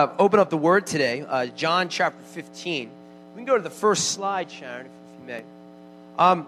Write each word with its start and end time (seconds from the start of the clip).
Uh, 0.00 0.08
open 0.20 0.38
up 0.38 0.48
the 0.48 0.56
word 0.56 0.86
today, 0.86 1.24
uh, 1.28 1.46
John 1.46 1.88
chapter 1.88 2.22
15. 2.26 2.88
We 3.34 3.38
can 3.38 3.44
go 3.44 3.56
to 3.56 3.62
the 3.64 3.68
first 3.68 4.12
slide, 4.12 4.48
Sharon, 4.48 4.86
if, 4.86 4.92
if 4.92 5.20
you 5.20 5.26
may. 5.26 5.42
Um, 6.16 6.46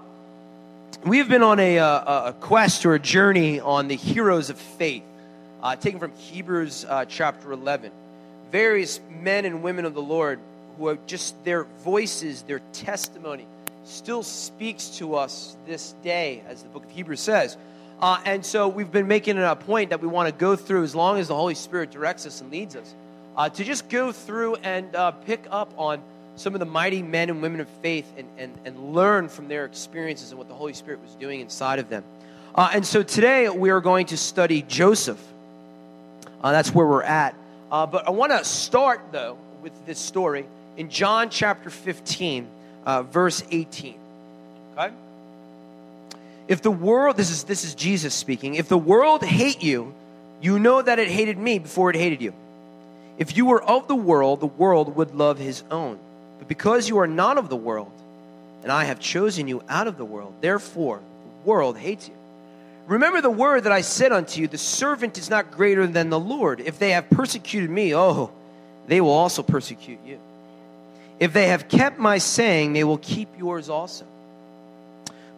we 1.05 1.19
have 1.19 1.29
been 1.29 1.43
on 1.43 1.59
a, 1.59 1.81
uh, 1.81 2.29
a, 2.29 2.33
quest 2.35 2.87
or 2.87 2.95
a 2.95 3.01
journey 3.01 3.59
on 3.59 3.89
the 3.89 3.97
heroes 3.97 4.51
of 4.51 4.57
faith, 4.57 5.03
uh, 5.65 5.75
taken 5.75 5.99
from 5.99 6.13
Hebrews 6.13 6.87
uh, 6.89 7.07
chapter 7.07 7.51
11. 7.51 7.91
Various 8.53 9.01
men 9.21 9.45
and 9.45 9.65
women 9.65 9.85
of 9.85 9.95
the 9.95 10.03
Lord 10.03 10.39
who 10.79 10.87
have 10.87 11.05
just 11.09 11.35
their 11.43 11.65
voices, 11.83 12.43
their 12.43 12.61
testimony, 12.73 13.49
still 13.83 14.23
speaks 14.23 14.91
to 14.99 15.17
us 15.17 15.57
this 15.67 15.97
day, 16.05 16.45
as 16.47 16.63
the 16.63 16.69
book 16.69 16.85
of 16.85 16.91
Hebrews 16.93 17.19
says. 17.19 17.57
Uh, 18.01 18.21
and 18.25 18.47
so 18.47 18.69
we've 18.69 18.93
been 18.93 19.09
making 19.09 19.39
a 19.39 19.57
point 19.57 19.91
that 19.91 20.01
we 20.01 20.07
want 20.07 20.29
to 20.29 20.41
go 20.41 20.55
through 20.55 20.85
as 20.85 20.95
long 20.95 21.19
as 21.19 21.27
the 21.27 21.35
Holy 21.35 21.57
Spirit 21.57 21.91
directs 21.91 22.27
us 22.27 22.41
and 22.41 22.53
leads 22.53 22.77
us 22.77 22.95
uh, 23.41 23.49
to 23.49 23.65
just 23.65 23.89
go 23.89 24.13
through 24.13 24.55
and 24.57 24.95
uh, 24.95 25.13
pick 25.13 25.47
up 25.51 25.73
on 25.79 26.03
some 26.37 26.53
of 26.53 26.61
the 26.61 26.67
mighty 26.67 27.03
men 27.03 27.31
and 27.31 27.41
women 27.41 27.59
of 27.59 27.69
faith 27.81 28.05
and, 28.19 28.29
and, 28.37 28.53
and 28.67 28.93
learn 28.93 29.31
from 29.31 29.49
their 29.49 29.65
experiences 29.65 30.31
and 30.31 30.37
what 30.37 30.47
the 30.47 30.53
Holy 30.53 30.75
Spirit 30.75 31.01
was 31.01 31.15
doing 31.15 31.41
inside 31.41 31.79
of 31.79 31.89
them. 31.89 32.05
Uh, 32.55 32.69
and 32.75 32.85
so 32.85 33.03
today 33.03 33.49
we 33.49 33.71
are 33.71 33.81
going 33.81 34.05
to 34.05 34.19
study 34.19 34.61
Joseph. 34.61 35.19
Uh, 36.43 36.53
that's 36.53 36.75
where 36.75 36.87
we're 36.87 37.03
at. 37.03 37.35
Uh, 37.73 37.87
but 37.87 38.07
I 38.07 38.11
want 38.11 38.31
to 38.31 38.45
start, 38.45 39.01
though, 39.11 39.39
with 39.63 39.73
this 39.87 39.99
story 39.99 40.45
in 40.77 40.91
John 40.91 41.31
chapter 41.31 41.71
15, 41.71 42.47
uh, 42.85 43.05
verse 43.05 43.43
18. 43.51 43.95
Okay? 44.77 44.95
If 46.47 46.61
the 46.61 46.71
world, 46.71 47.17
this 47.17 47.31
is, 47.31 47.45
this 47.45 47.65
is 47.65 47.75
Jesus 47.75 48.13
speaking, 48.13 48.57
if 48.57 48.69
the 48.69 48.77
world 48.77 49.25
hate 49.25 49.63
you, 49.63 49.95
you 50.43 50.59
know 50.59 50.83
that 50.83 50.99
it 50.99 51.09
hated 51.09 51.39
me 51.39 51.59
before 51.59 51.89
it 51.89 51.97
hated 51.97 52.21
you. 52.21 52.35
If 53.19 53.37
you 53.37 53.47
were 53.47 53.63
of 53.63 53.89
the 53.89 53.97
world, 53.97 54.41
the 54.41 54.47
world 54.47 54.97
would 54.97 55.15
love 55.15 55.39
his 55.39 55.63
own. 55.71 55.99
But 56.39 56.49
because 56.49 56.89
you 56.89 56.99
are 56.99 57.07
not 57.07 57.39
of 57.39 57.49
the 57.49 57.57
world, 57.57 57.93
and 58.63 58.73
I 58.73 58.85
have 58.85 59.01
chosen 59.01 59.49
you 59.49 59.63
out 59.69 59.87
of 59.87 59.97
the 59.97 60.05
world, 60.05 60.35
therefore 60.41 60.99
the 60.99 61.49
world 61.49 61.77
hates 61.77 62.09
you. 62.09 62.15
Remember 62.87 63.21
the 63.21 63.31
word 63.31 63.65
that 63.65 63.73
I 63.73 63.83
said 63.83 64.11
unto 64.11 64.41
you 64.41 64.49
the 64.49 64.59
servant 64.59 65.17
is 65.17 65.31
not 65.31 65.53
greater 65.53 65.87
than 65.87 66.11
the 66.11 66.19
Lord. 66.19 66.61
If 66.61 66.79
they 66.79 66.91
have 66.91 67.09
persecuted 67.09 67.71
me, 67.71 67.95
oh, 67.95 68.31
they 68.87 69.01
will 69.01 69.11
also 69.11 69.43
persecute 69.43 70.01
you. 70.05 70.19
If 71.21 71.33
they 71.33 71.49
have 71.49 71.69
kept 71.69 71.99
my 71.99 72.19
saying, 72.19 72.73
they 72.73 72.83
will 72.83 72.99
keep 72.99 73.29
yours 73.39 73.69
also. 73.69 74.07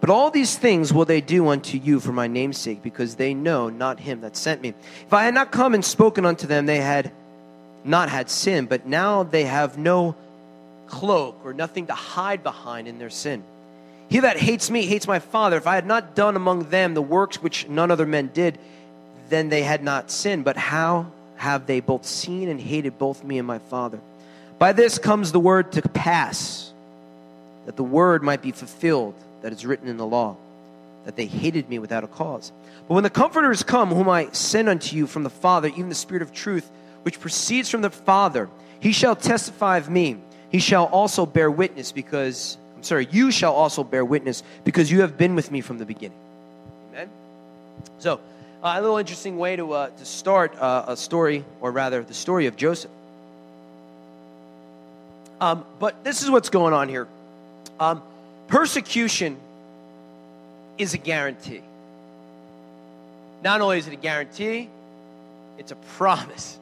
But 0.00 0.11
all 0.11 0.30
these 0.30 0.56
things 0.56 0.92
will 0.92 1.05
they 1.05 1.20
do 1.20 1.48
unto 1.48 1.78
you 1.78 2.00
for 2.00 2.12
my 2.12 2.27
name's 2.27 2.58
sake, 2.58 2.83
because 2.83 3.16
they 3.16 3.34
know 3.34 3.68
not 3.68 4.00
him 4.00 4.22
that 4.22 4.36
sent 4.36 4.62
me. 4.62 4.74
If 5.06 5.12
I 5.12 5.24
had 5.24 5.34
not 5.34 5.52
come 5.52 5.74
and 5.74 5.84
spoken 5.84 6.24
unto 6.24 6.46
them, 6.46 6.66
they 6.66 6.78
had 6.78 7.12
not 7.84 8.08
had 8.08 8.30
sin, 8.30 8.66
but 8.66 8.86
now 8.86 9.22
they 9.22 9.44
have 9.44 9.78
no 9.78 10.14
cloak 10.86 11.41
or 11.44 11.55
nothing 11.55 11.86
to 11.86 11.94
hide 11.94 12.42
behind 12.42 12.86
in 12.86 12.98
their 12.98 13.11
sin. 13.11 13.42
He 14.08 14.20
that 14.20 14.36
hates 14.36 14.70
me 14.70 14.83
hates 14.83 15.06
my 15.06 15.20
Father. 15.20 15.56
If 15.56 15.66
I 15.66 15.74
had 15.74 15.86
not 15.86 16.14
done 16.14 16.36
among 16.36 16.69
them 16.70 16.94
the 16.94 17.02
works 17.02 17.42
which 17.42 17.69
none 17.69 17.91
other 17.91 18.06
men 18.06 18.30
did, 18.34 18.58
then 19.30 19.48
they 19.48 19.62
had 19.62 19.83
not 19.83 20.11
sinned. 20.11 20.44
But 20.44 20.56
how 20.56 21.06
have 21.36 21.66
they 21.66 21.80
both 21.80 22.05
seen 22.05 22.48
and 22.48 22.61
hated 22.61 22.98
both 22.98 23.24
me 23.24 23.39
and 23.39 23.47
my 23.47 23.58
Father? 23.58 23.98
By 24.58 24.72
this 24.72 24.98
comes 24.98 25.33
the 25.33 25.41
word 25.41 25.72
to 25.72 25.83
pass, 25.83 26.72
that 27.67 27.77
the 27.77 27.83
word 27.83 28.22
might 28.22 28.42
be 28.42 28.52
fulfilled 28.52 29.14
that 29.41 29.52
is 29.52 29.64
written 29.64 29.89
in 29.89 29.96
the 29.96 30.06
law, 30.06 30.36
that 31.05 31.17
they 31.17 31.27
hated 31.27 31.69
me 31.69 31.78
without 31.78 32.05
a 32.05 32.06
cause. 32.06 32.52
But 32.86 32.94
when 32.94 33.02
the 33.02 33.11
Comforter 33.11 33.50
is 33.50 33.62
come, 33.62 33.89
whom 33.89 34.08
I 34.08 34.28
send 34.33 34.69
unto 34.69 34.94
you 34.94 35.06
from 35.06 35.22
the 35.22 35.30
Father, 35.30 35.69
even 35.69 35.89
the 35.89 35.94
Spirit 35.94 36.22
of 36.22 36.33
truth, 36.33 36.70
which 37.03 37.20
proceeds 37.20 37.69
from 37.69 37.83
the 37.83 37.91
Father, 37.91 38.48
he 38.81 38.92
shall 38.92 39.17
testify 39.17 39.78
of 39.78 39.89
me. 39.89 40.19
He 40.50 40.58
shall 40.58 40.86
also 40.86 41.25
bear 41.27 41.50
witness 41.50 41.92
because, 41.92 42.58
I'm 42.77 42.83
sorry, 42.83 43.08
you 43.11 43.31
shall 43.31 43.53
also 43.55 43.84
bear 43.84 44.05
witness 44.05 44.42
because 44.64 44.91
you 44.91 45.00
have 45.00 45.17
been 45.17 45.34
with 45.34 45.50
me 45.50 45.61
from 45.61 45.78
the 45.78 45.86
beginning. 45.86 46.18
Amen? 46.92 47.08
So, 47.98 48.20
uh, 48.62 48.74
a 48.77 48.80
little 48.80 48.98
interesting 48.98 49.39
way 49.39 49.57
to, 49.57 49.73
uh, 49.73 49.91
to 49.91 50.05
start 50.05 50.55
uh, 50.57 50.85
a 50.89 50.96
story, 50.96 51.45
or 51.61 51.73
rather, 51.73 52.02
the 52.02 52.14
story 52.14 52.46
of 52.46 52.57
Joseph. 52.57 52.91
Um, 55.41 55.64
but 55.80 56.05
this 56.05 56.23
is 56.23 56.30
what's 56.30 56.51
going 56.51 56.73
on 56.73 56.89
here. 56.89 57.08
Um, 57.80 58.02
persecution 58.46 59.36
is 60.79 60.95
a 60.95 60.98
guarantee. 60.98 61.62
Not 63.42 63.61
only 63.61 63.79
is 63.79 63.89
it 63.89 63.92
a 63.92 63.96
guarantee, 63.96 64.68
it's 65.58 65.73
a 65.73 65.77
promise. 65.77 66.58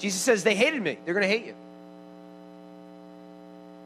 Jesus 0.00 0.20
says, 0.20 0.42
They 0.42 0.54
hated 0.54 0.82
me. 0.82 0.98
They're 1.04 1.14
going 1.14 1.28
to 1.28 1.28
hate 1.28 1.46
you. 1.46 1.54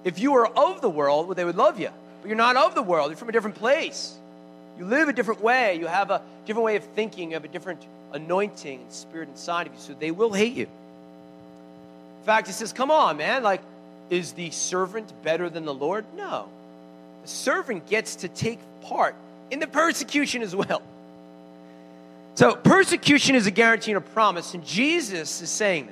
If 0.05 0.19
you 0.19 0.33
were 0.33 0.47
of 0.47 0.81
the 0.81 0.89
world, 0.89 1.27
well, 1.27 1.35
they 1.35 1.45
would 1.45 1.57
love 1.57 1.81
you. 1.81 1.91
But 2.23 2.29
you're 2.29 2.37
not 2.37 2.57
of 2.57 2.75
the 2.75 2.83
world. 2.83 3.11
You're 3.11 3.17
from 3.17 3.29
a 3.29 3.33
different 3.33 3.57
place. 3.57 4.15
You 4.79 4.85
live 4.87 5.09
a 5.09 5.13
different 5.13 5.43
way. 5.43 5.77
You 5.77 5.87
have 5.87 6.11
a 6.11 6.23
different 6.47 6.65
way 6.65 6.77
of 6.77 6.85
thinking. 6.85 7.31
You 7.31 7.35
have 7.35 7.45
a 7.45 7.49
different 7.49 7.85
anointing 8.13 8.81
and 8.81 8.93
spirit 8.93 9.29
inside 9.29 9.67
of 9.67 9.75
you. 9.75 9.79
So 9.81 9.95
they 9.95 10.11
will 10.11 10.33
hate 10.33 10.55
you. 10.55 10.65
In 10.65 12.27
fact, 12.27 12.47
he 12.47 12.53
says, 12.53 12.73
Come 12.73 12.91
on, 12.91 13.17
man. 13.17 13.43
Like, 13.43 13.63
is 14.11 14.33
the 14.33 14.51
servant 14.51 15.13
better 15.23 15.49
than 15.51 15.65
the 15.65 15.75
Lord? 15.75 16.05
No. 16.17 16.49
The 17.23 17.29
servant 17.29 17.89
gets 17.89 18.17
to 18.17 18.29
take 18.29 18.61
part 18.83 19.17
in 19.51 19.59
the 19.59 19.67
persecution 19.67 20.43
as 20.43 20.55
well. 20.55 20.83
So, 22.35 22.57
persecution 22.57 23.37
is 23.37 23.47
a 23.47 23.51
guarantee 23.51 23.93
and 23.93 23.99
a 23.99 24.01
promise, 24.01 24.55
and 24.55 24.65
Jesus 24.65 25.41
is 25.41 25.51
saying. 25.51 25.89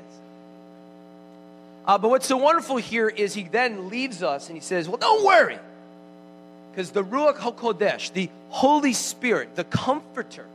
Uh, 1.84 1.98
but 1.98 2.10
what's 2.10 2.26
so 2.26 2.37
wonderful 2.37 2.76
here 2.76 3.09
is 3.09 3.34
he 3.34 3.44
then 3.44 3.88
leaves 3.91 4.22
us 4.22 4.48
and 4.48 4.56
he 4.56 4.60
says, 4.62 4.88
Well, 4.88 4.98
don't 4.98 5.25
worry. 5.25 5.59
Because 6.70 6.91
the 6.91 7.04
Ruach 7.04 7.37
HaKodesh, 7.37 8.12
the 8.12 8.31
Holy 8.48 8.93
Spirit, 8.93 9.56
the 9.56 9.65
Comforter, 9.65 10.47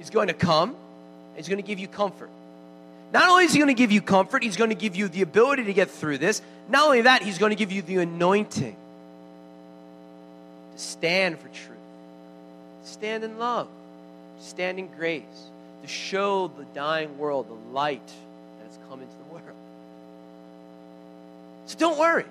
is 0.00 0.08
going 0.08 0.28
to 0.28 0.34
come 0.34 0.76
he's 1.36 1.48
going 1.48 1.62
to 1.62 1.66
give 1.66 1.78
you 1.78 1.88
comfort. 1.88 2.30
Not 3.12 3.30
only 3.30 3.44
is 3.44 3.52
he 3.52 3.58
going 3.58 3.68
to 3.68 3.74
give 3.74 3.92
you 3.92 4.02
comfort, 4.02 4.42
he's 4.42 4.56
going 4.56 4.70
to 4.70 4.76
give 4.76 4.96
you 4.96 5.08
the 5.08 5.22
ability 5.22 5.64
to 5.64 5.72
get 5.72 5.90
through 5.90 6.18
this. 6.18 6.42
Not 6.68 6.84
only 6.84 7.02
that, 7.02 7.22
he's 7.22 7.38
going 7.38 7.50
to 7.50 7.56
give 7.56 7.72
you 7.72 7.80
the 7.80 7.98
anointing 7.98 8.76
to 10.74 10.78
stand 10.78 11.38
for 11.38 11.48
truth, 11.48 11.78
stand 12.84 13.24
in 13.24 13.38
love, 13.38 13.68
stand 14.40 14.78
in 14.78 14.88
grace, 14.88 15.22
to 15.82 15.88
show 15.88 16.48
the 16.48 16.64
dying 16.74 17.16
world 17.18 17.48
the 17.48 17.72
light 17.72 18.06
that 18.06 18.66
has 18.66 18.78
come 18.90 19.00
into 19.00 19.14
so 21.68 21.78
don't 21.78 21.98
worry. 21.98 22.24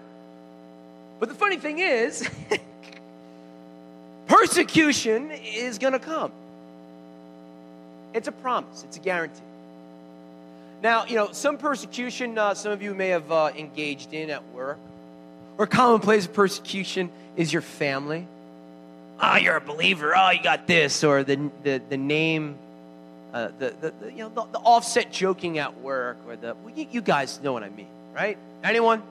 But 1.20 1.30
the 1.30 1.36
funny 1.36 1.58
thing 1.58 1.78
is, 1.78 2.28
persecution 4.28 5.30
is 5.32 5.78
going 5.78 5.94
to 5.94 6.00
come. 6.00 6.32
It's 8.16 8.28
a 8.28 8.32
promise, 8.32 8.84
it's 8.84 8.98
a 8.98 9.00
guarantee. 9.00 9.42
Now, 10.82 11.06
you 11.06 11.16
know, 11.16 11.32
some 11.34 11.58
persecution, 11.58 12.38
uh, 12.38 12.56
some 12.56 12.72
of 12.72 12.82
you 12.82 12.96
may 12.96 13.10
have 13.10 13.32
uh, 13.32 13.52
engaged 13.56 14.14
in 14.14 14.32
at 14.32 14.44
work, 14.54 14.80
or 15.60 15.68
commonplace 15.68 16.26
persecution 16.26 17.12
is 17.36 17.54
your 17.54 17.62
family. 17.62 18.28
Oh, 19.20 19.36
you're 19.36 19.58
a 19.58 19.62
believer. 19.62 20.14
Oh, 20.16 20.32
you 20.32 20.42
got 20.42 20.66
this, 20.66 21.04
or 21.04 21.24
the 21.24 21.52
the, 21.64 21.82
the 21.90 21.98
name, 21.98 22.58
uh, 23.34 23.50
the, 23.60 23.74
the, 23.82 23.94
the, 24.00 24.12
you 24.12 24.18
know 24.20 24.30
the, 24.30 24.46
the, 24.52 24.60
offset 24.60 25.12
joking 25.12 25.60
at 25.60 25.80
work, 25.82 26.18
or 26.28 26.36
the 26.36 26.56
well, 26.64 26.74
you, 26.76 26.88
you 26.92 27.02
guys 27.02 27.40
know 27.42 27.54
what 27.54 27.64
I 27.64 27.70
mean, 27.70 27.88
right? 28.16 28.38
Anyone? 28.64 29.04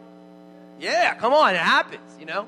Yeah, 0.80 1.14
come 1.14 1.32
on, 1.32 1.54
it 1.54 1.60
happens, 1.60 2.02
you 2.20 2.26
know? 2.26 2.46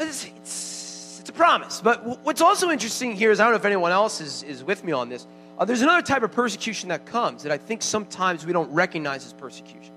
It's, 0.00 0.24
it's, 0.24 1.18
it's 1.20 1.30
a 1.30 1.32
promise. 1.32 1.80
But 1.80 2.24
what's 2.24 2.40
also 2.40 2.70
interesting 2.70 3.14
here 3.14 3.30
is 3.30 3.40
I 3.40 3.44
don't 3.44 3.52
know 3.52 3.58
if 3.58 3.64
anyone 3.64 3.92
else 3.92 4.20
is, 4.20 4.42
is 4.42 4.64
with 4.64 4.82
me 4.82 4.92
on 4.92 5.08
this. 5.08 5.26
Uh, 5.56 5.64
there's 5.64 5.82
another 5.82 6.02
type 6.02 6.22
of 6.22 6.32
persecution 6.32 6.88
that 6.88 7.06
comes 7.06 7.44
that 7.44 7.52
I 7.52 7.58
think 7.58 7.82
sometimes 7.82 8.44
we 8.44 8.52
don't 8.52 8.72
recognize 8.72 9.24
as 9.24 9.32
persecution. 9.32 9.92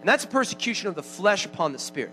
And 0.00 0.08
that's 0.08 0.24
persecution 0.24 0.88
of 0.88 0.94
the 0.94 1.02
flesh 1.02 1.46
upon 1.46 1.72
the 1.72 1.78
spirit. 1.78 2.12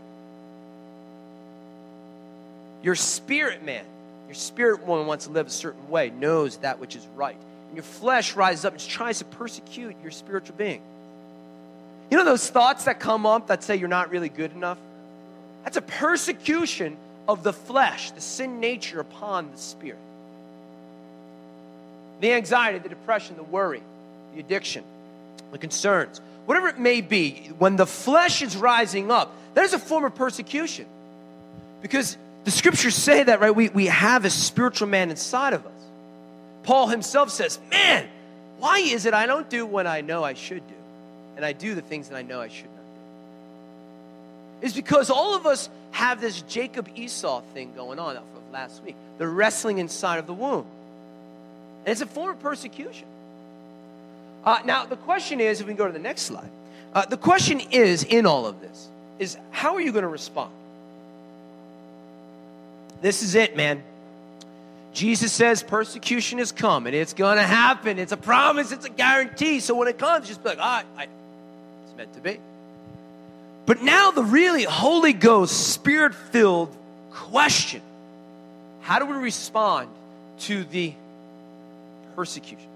Your 2.83 2.95
spirit 2.95 3.63
man, 3.63 3.85
your 4.27 4.35
spirit 4.35 4.85
woman 4.85 5.07
wants 5.07 5.25
to 5.25 5.31
live 5.31 5.47
a 5.47 5.51
certain 5.51 5.89
way, 5.89 6.09
knows 6.11 6.57
that 6.57 6.79
which 6.79 6.95
is 6.95 7.07
right. 7.15 7.37
And 7.67 7.75
your 7.75 7.83
flesh 7.83 8.35
rises 8.35 8.65
up 8.65 8.73
and 8.73 8.81
tries 8.81 9.19
to 9.19 9.25
persecute 9.25 9.95
your 10.03 10.11
spiritual 10.11 10.55
being. 10.57 10.81
You 12.13 12.19
know 12.19 12.25
those 12.25 12.47
thoughts 12.47 12.85
that 12.85 12.99
come 12.99 13.25
up 13.25 13.47
that 13.47 13.63
say 13.63 13.75
you're 13.75 13.87
not 13.87 14.11
really 14.11 14.29
good 14.29 14.51
enough? 14.51 14.77
That's 15.63 15.77
a 15.77 15.81
persecution 15.81 16.95
of 17.27 17.41
the 17.41 17.51
flesh, 17.51 18.11
the 18.11 18.21
sin 18.21 18.59
nature 18.59 18.99
upon 18.99 19.49
the 19.49 19.57
spirit. 19.57 19.97
The 22.21 22.33
anxiety, 22.33 22.77
the 22.77 22.89
depression, 22.89 23.35
the 23.35 23.41
worry, 23.41 23.81
the 24.35 24.41
addiction, 24.41 24.83
the 25.51 25.57
concerns, 25.57 26.21
whatever 26.45 26.67
it 26.67 26.77
may 26.77 27.01
be, 27.01 27.49
when 27.57 27.77
the 27.77 27.87
flesh 27.87 28.43
is 28.43 28.55
rising 28.55 29.09
up, 29.09 29.35
that 29.55 29.65
is 29.65 29.73
a 29.73 29.79
form 29.79 30.03
of 30.03 30.13
persecution. 30.13 30.85
Because 31.81 32.15
the 32.43 32.51
scriptures 32.51 32.93
say 32.93 33.23
that, 33.23 33.41
right? 33.41 33.55
We, 33.55 33.69
we 33.69 33.87
have 33.87 34.23
a 34.23 34.29
spiritual 34.29 34.87
man 34.87 35.09
inside 35.09 35.53
of 35.53 35.65
us. 35.65 35.81
Paul 36.61 36.89
himself 36.89 37.31
says, 37.31 37.57
Man, 37.71 38.07
why 38.59 38.77
is 38.77 39.07
it 39.07 39.15
I 39.15 39.25
don't 39.25 39.49
do 39.49 39.65
what 39.65 39.87
I 39.87 40.01
know 40.01 40.23
I 40.23 40.35
should 40.35 40.61
do? 40.67 40.75
And 41.35 41.45
I 41.45 41.53
do 41.53 41.75
the 41.75 41.81
things 41.81 42.09
that 42.09 42.15
I 42.15 42.21
know 42.21 42.41
I 42.41 42.47
should 42.47 42.65
not 42.65 42.75
do. 44.61 44.67
It's 44.67 44.75
because 44.75 45.09
all 45.09 45.35
of 45.35 45.45
us 45.45 45.69
have 45.91 46.21
this 46.21 46.41
Jacob 46.43 46.89
Esau 46.95 47.41
thing 47.53 47.73
going 47.75 47.99
on 47.99 48.15
from 48.15 48.51
last 48.51 48.83
week. 48.83 48.95
The 49.17 49.27
wrestling 49.27 49.77
inside 49.77 50.19
of 50.19 50.27
the 50.27 50.33
womb. 50.33 50.65
And 51.85 51.91
it's 51.91 52.01
a 52.01 52.05
form 52.05 52.31
of 52.31 52.39
persecution. 52.41 53.05
Uh, 54.45 54.59
now, 54.65 54.85
the 54.85 54.95
question 54.97 55.39
is 55.39 55.61
if 55.61 55.67
we 55.67 55.71
can 55.71 55.77
go 55.77 55.87
to 55.87 55.93
the 55.93 55.99
next 55.99 56.23
slide, 56.23 56.49
uh, 56.93 57.05
the 57.05 57.17
question 57.17 57.59
is 57.59 58.03
in 58.03 58.25
all 58.25 58.45
of 58.45 58.61
this 58.61 58.89
is 59.19 59.37
how 59.51 59.75
are 59.75 59.81
you 59.81 59.91
going 59.91 60.03
to 60.03 60.07
respond? 60.07 60.51
This 63.01 63.21
is 63.21 63.35
it, 63.35 63.55
man. 63.55 63.83
Jesus 64.93 65.33
says 65.33 65.63
persecution 65.63 66.39
is 66.39 66.51
coming. 66.51 66.93
It's 66.93 67.13
going 67.13 67.37
to 67.37 67.43
happen. 67.43 67.97
It's 67.99 68.11
a 68.11 68.17
promise. 68.17 68.71
It's 68.71 68.85
a 68.85 68.89
guarantee. 68.89 69.59
So 69.59 69.75
when 69.75 69.87
it 69.87 69.97
comes, 69.97 70.27
just 70.27 70.43
be 70.43 70.49
like, 70.49 70.59
all 70.59 70.65
right, 70.65 70.85
I, 70.97 71.07
it's 71.93 71.97
meant 71.97 72.13
to 72.13 72.21
be. 72.21 72.39
But 73.65 73.81
now 73.81 74.11
the 74.11 74.23
really 74.23 74.63
Holy 74.63 75.13
Ghost, 75.13 75.71
spirit 75.73 76.13
filled 76.13 76.75
question 77.11 77.81
how 78.81 78.99
do 78.99 79.05
we 79.05 79.15
respond 79.15 79.87
to 80.39 80.65
the 80.65 80.93
persecution? 82.17 82.67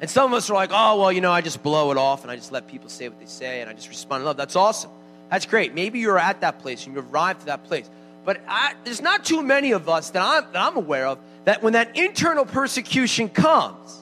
And 0.00 0.08
some 0.08 0.32
of 0.32 0.36
us 0.36 0.48
are 0.48 0.54
like, 0.54 0.70
oh, 0.72 0.98
well, 0.98 1.12
you 1.12 1.20
know, 1.20 1.30
I 1.30 1.42
just 1.42 1.62
blow 1.62 1.90
it 1.90 1.98
off 1.98 2.22
and 2.22 2.30
I 2.30 2.36
just 2.36 2.52
let 2.52 2.66
people 2.66 2.88
say 2.88 3.06
what 3.06 3.20
they 3.20 3.26
say 3.26 3.60
and 3.60 3.68
I 3.68 3.74
just 3.74 3.90
respond 3.90 4.22
in 4.22 4.24
love. 4.24 4.38
That's 4.38 4.56
awesome. 4.56 4.90
That's 5.30 5.44
great. 5.44 5.74
Maybe 5.74 5.98
you're 5.98 6.18
at 6.18 6.40
that 6.40 6.60
place 6.60 6.86
and 6.86 6.96
you've 6.96 7.12
arrived 7.12 7.40
to 7.40 7.46
that 7.46 7.64
place. 7.64 7.88
But 8.24 8.40
I, 8.48 8.72
there's 8.84 9.02
not 9.02 9.26
too 9.26 9.42
many 9.42 9.72
of 9.72 9.90
us 9.90 10.08
that 10.10 10.22
I'm, 10.22 10.50
that 10.52 10.58
I'm 10.58 10.78
aware 10.78 11.06
of 11.06 11.18
that 11.44 11.62
when 11.62 11.74
that 11.74 11.98
internal 11.98 12.46
persecution 12.46 13.28
comes, 13.28 13.98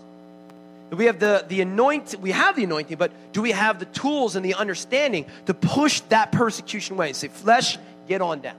we 0.97 1.05
have 1.05 1.19
the, 1.19 1.45
the 1.49 1.61
anointing, 1.61 2.21
we 2.21 2.31
have 2.31 2.57
the 2.57 2.65
anointing, 2.65 2.97
but 2.97 3.13
do 3.33 3.43
we 3.43 3.51
have 3.51 3.79
the 3.79 3.85
tools 3.85 4.37
and 4.37 4.45
the 4.45 4.55
understanding 4.55 5.27
to 5.47 5.55
push 5.55 6.01
that 6.09 6.33
persecution 6.33 6.97
away 6.97 7.13
say, 7.13 7.29
flesh, 7.29 7.77
get 8.09 8.23
on 8.23 8.41
down? 8.41 8.57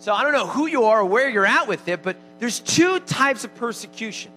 So 0.00 0.14
I 0.14 0.22
don't 0.22 0.32
know 0.32 0.46
who 0.46 0.66
you 0.66 0.84
are 0.84 1.00
or 1.00 1.04
where 1.04 1.28
you're 1.28 1.46
at 1.46 1.68
with 1.68 1.86
it, 1.88 2.02
but 2.02 2.16
there's 2.38 2.60
two 2.60 3.00
types 3.00 3.44
of 3.44 3.54
persecution 3.56 4.30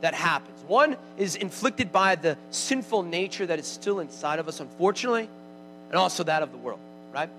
that 0.00 0.14
happens. 0.14 0.58
One 0.68 0.96
is 1.16 1.36
inflicted 1.36 1.90
by 1.90 2.16
the 2.16 2.36
sinful 2.50 3.02
nature 3.02 3.46
that 3.46 3.58
is 3.58 3.66
still 3.66 4.00
inside 4.00 4.38
of 4.38 4.46
us, 4.46 4.60
unfortunately, 4.60 5.28
and 5.88 5.96
also 5.96 6.22
that 6.24 6.42
of 6.42 6.52
the 6.52 6.58
world, 6.58 6.80
right? 7.12 7.30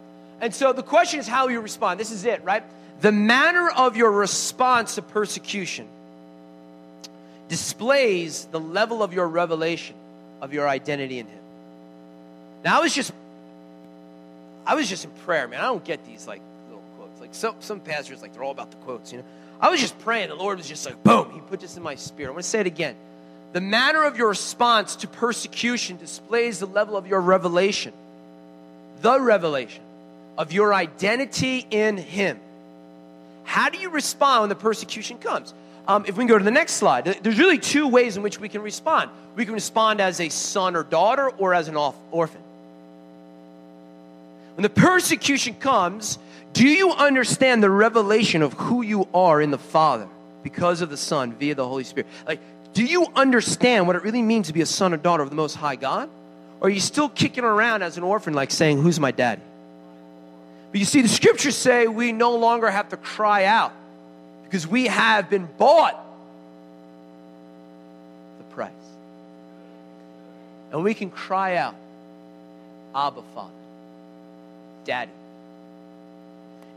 And 0.41 0.53
so 0.53 0.73
the 0.73 0.83
question 0.83 1.19
is 1.19 1.27
how 1.27 1.47
you 1.47 1.61
respond. 1.61 1.99
This 1.99 2.11
is 2.11 2.25
it, 2.25 2.43
right? 2.43 2.63
The 3.01 3.11
manner 3.11 3.69
of 3.69 3.95
your 3.95 4.11
response 4.11 4.95
to 4.95 5.01
persecution 5.01 5.87
displays 7.47 8.45
the 8.45 8.59
level 8.59 9.03
of 9.03 9.13
your 9.13 9.27
revelation 9.27 9.95
of 10.41 10.53
your 10.53 10.67
identity 10.67 11.19
in 11.19 11.27
Him. 11.27 11.39
Now, 12.63 12.77
I 12.77 12.81
was 12.81 12.93
just, 12.93 13.11
I 14.65 14.75
was 14.75 14.89
just 14.89 15.05
in 15.05 15.11
prayer, 15.11 15.47
man. 15.47 15.59
I 15.59 15.65
don't 15.65 15.83
get 15.83 16.05
these 16.05 16.27
like 16.27 16.41
little 16.67 16.83
quotes. 16.97 17.21
Like 17.21 17.33
some 17.35 17.55
some 17.59 17.79
pastors, 17.79 18.21
like 18.21 18.33
they're 18.33 18.43
all 18.43 18.51
about 18.51 18.71
the 18.71 18.77
quotes, 18.77 19.11
you 19.11 19.19
know. 19.19 19.25
I 19.59 19.69
was 19.69 19.79
just 19.79 19.97
praying. 19.99 20.29
The 20.29 20.35
Lord 20.35 20.57
was 20.57 20.67
just 20.67 20.85
like, 20.85 21.01
boom, 21.03 21.31
He 21.31 21.39
put 21.39 21.59
this 21.59 21.77
in 21.77 21.83
my 21.83 21.95
spirit. 21.95 22.29
I'm 22.29 22.33
going 22.33 22.43
to 22.43 22.49
say 22.49 22.59
it 22.59 22.67
again. 22.67 22.95
The 23.53 23.61
manner 23.61 24.03
of 24.03 24.17
your 24.17 24.27
response 24.27 24.97
to 24.97 25.07
persecution 25.07 25.97
displays 25.97 26.59
the 26.59 26.67
level 26.67 26.97
of 26.97 27.07
your 27.07 27.21
revelation, 27.21 27.93
the 29.01 29.19
revelation 29.19 29.83
of 30.37 30.51
your 30.51 30.73
identity 30.73 31.65
in 31.71 31.97
Him. 31.97 32.39
How 33.45 33.69
do 33.69 33.79
you 33.79 33.89
respond 33.89 34.41
when 34.41 34.49
the 34.49 34.55
persecution 34.55 35.17
comes? 35.17 35.53
Um, 35.87 36.03
if 36.05 36.17
we 36.17 36.21
can 36.21 36.27
go 36.27 36.37
to 36.37 36.43
the 36.43 36.51
next 36.51 36.73
slide, 36.73 37.05
there's 37.05 37.39
really 37.39 37.57
two 37.57 37.87
ways 37.87 38.17
in 38.17 38.23
which 38.23 38.39
we 38.39 38.49
can 38.49 38.61
respond. 38.61 39.09
We 39.35 39.45
can 39.45 39.53
respond 39.53 40.01
as 40.01 40.19
a 40.19 40.27
son 40.29 40.75
or 40.75 40.83
daughter 40.83 41.29
or 41.29 41.53
as 41.53 41.69
an 41.69 41.77
orphan. 41.77 42.41
When 44.55 44.63
the 44.63 44.69
persecution 44.69 45.53
comes, 45.53 46.19
do 46.51 46.67
you 46.67 46.91
understand 46.91 47.63
the 47.63 47.69
revelation 47.69 48.41
of 48.41 48.53
who 48.53 48.81
you 48.81 49.07
are 49.13 49.41
in 49.41 49.51
the 49.51 49.57
Father 49.57 50.07
because 50.43 50.81
of 50.81 50.89
the 50.89 50.97
Son 50.97 51.33
via 51.33 51.55
the 51.55 51.67
Holy 51.67 51.83
Spirit? 51.83 52.07
Like, 52.25 52.41
do 52.73 52.83
you 52.83 53.05
understand 53.15 53.87
what 53.87 53.95
it 53.95 54.03
really 54.03 54.21
means 54.21 54.47
to 54.47 54.53
be 54.53 54.61
a 54.61 54.65
son 54.65 54.93
or 54.93 54.97
daughter 54.97 55.23
of 55.23 55.29
the 55.29 55.35
Most 55.35 55.55
High 55.55 55.75
God? 55.75 56.09
Or 56.59 56.67
are 56.67 56.71
you 56.71 56.79
still 56.79 57.07
kicking 57.07 57.43
around 57.43 57.83
as 57.83 57.97
an 57.97 58.03
orphan, 58.03 58.33
like 58.33 58.51
saying, 58.51 58.81
Who's 58.81 58.99
my 58.99 59.11
daddy? 59.11 59.41
But 60.71 60.79
you 60.79 60.85
see, 60.85 61.01
the 61.01 61.07
scriptures 61.07 61.55
say 61.55 61.87
we 61.87 62.11
no 62.11 62.35
longer 62.35 62.69
have 62.69 62.89
to 62.89 62.97
cry 62.97 63.45
out 63.45 63.71
because 64.47 64.65
we 64.65 64.87
have 64.87 65.29
been 65.29 65.45
bought 65.57 66.01
the 68.37 68.55
price. 68.55 68.71
And 70.71 70.85
we 70.85 70.93
can 70.93 71.09
cry 71.09 71.57
out, 71.57 71.75
Abba, 72.95 73.21
Father, 73.35 73.51
Daddy. 74.85 75.11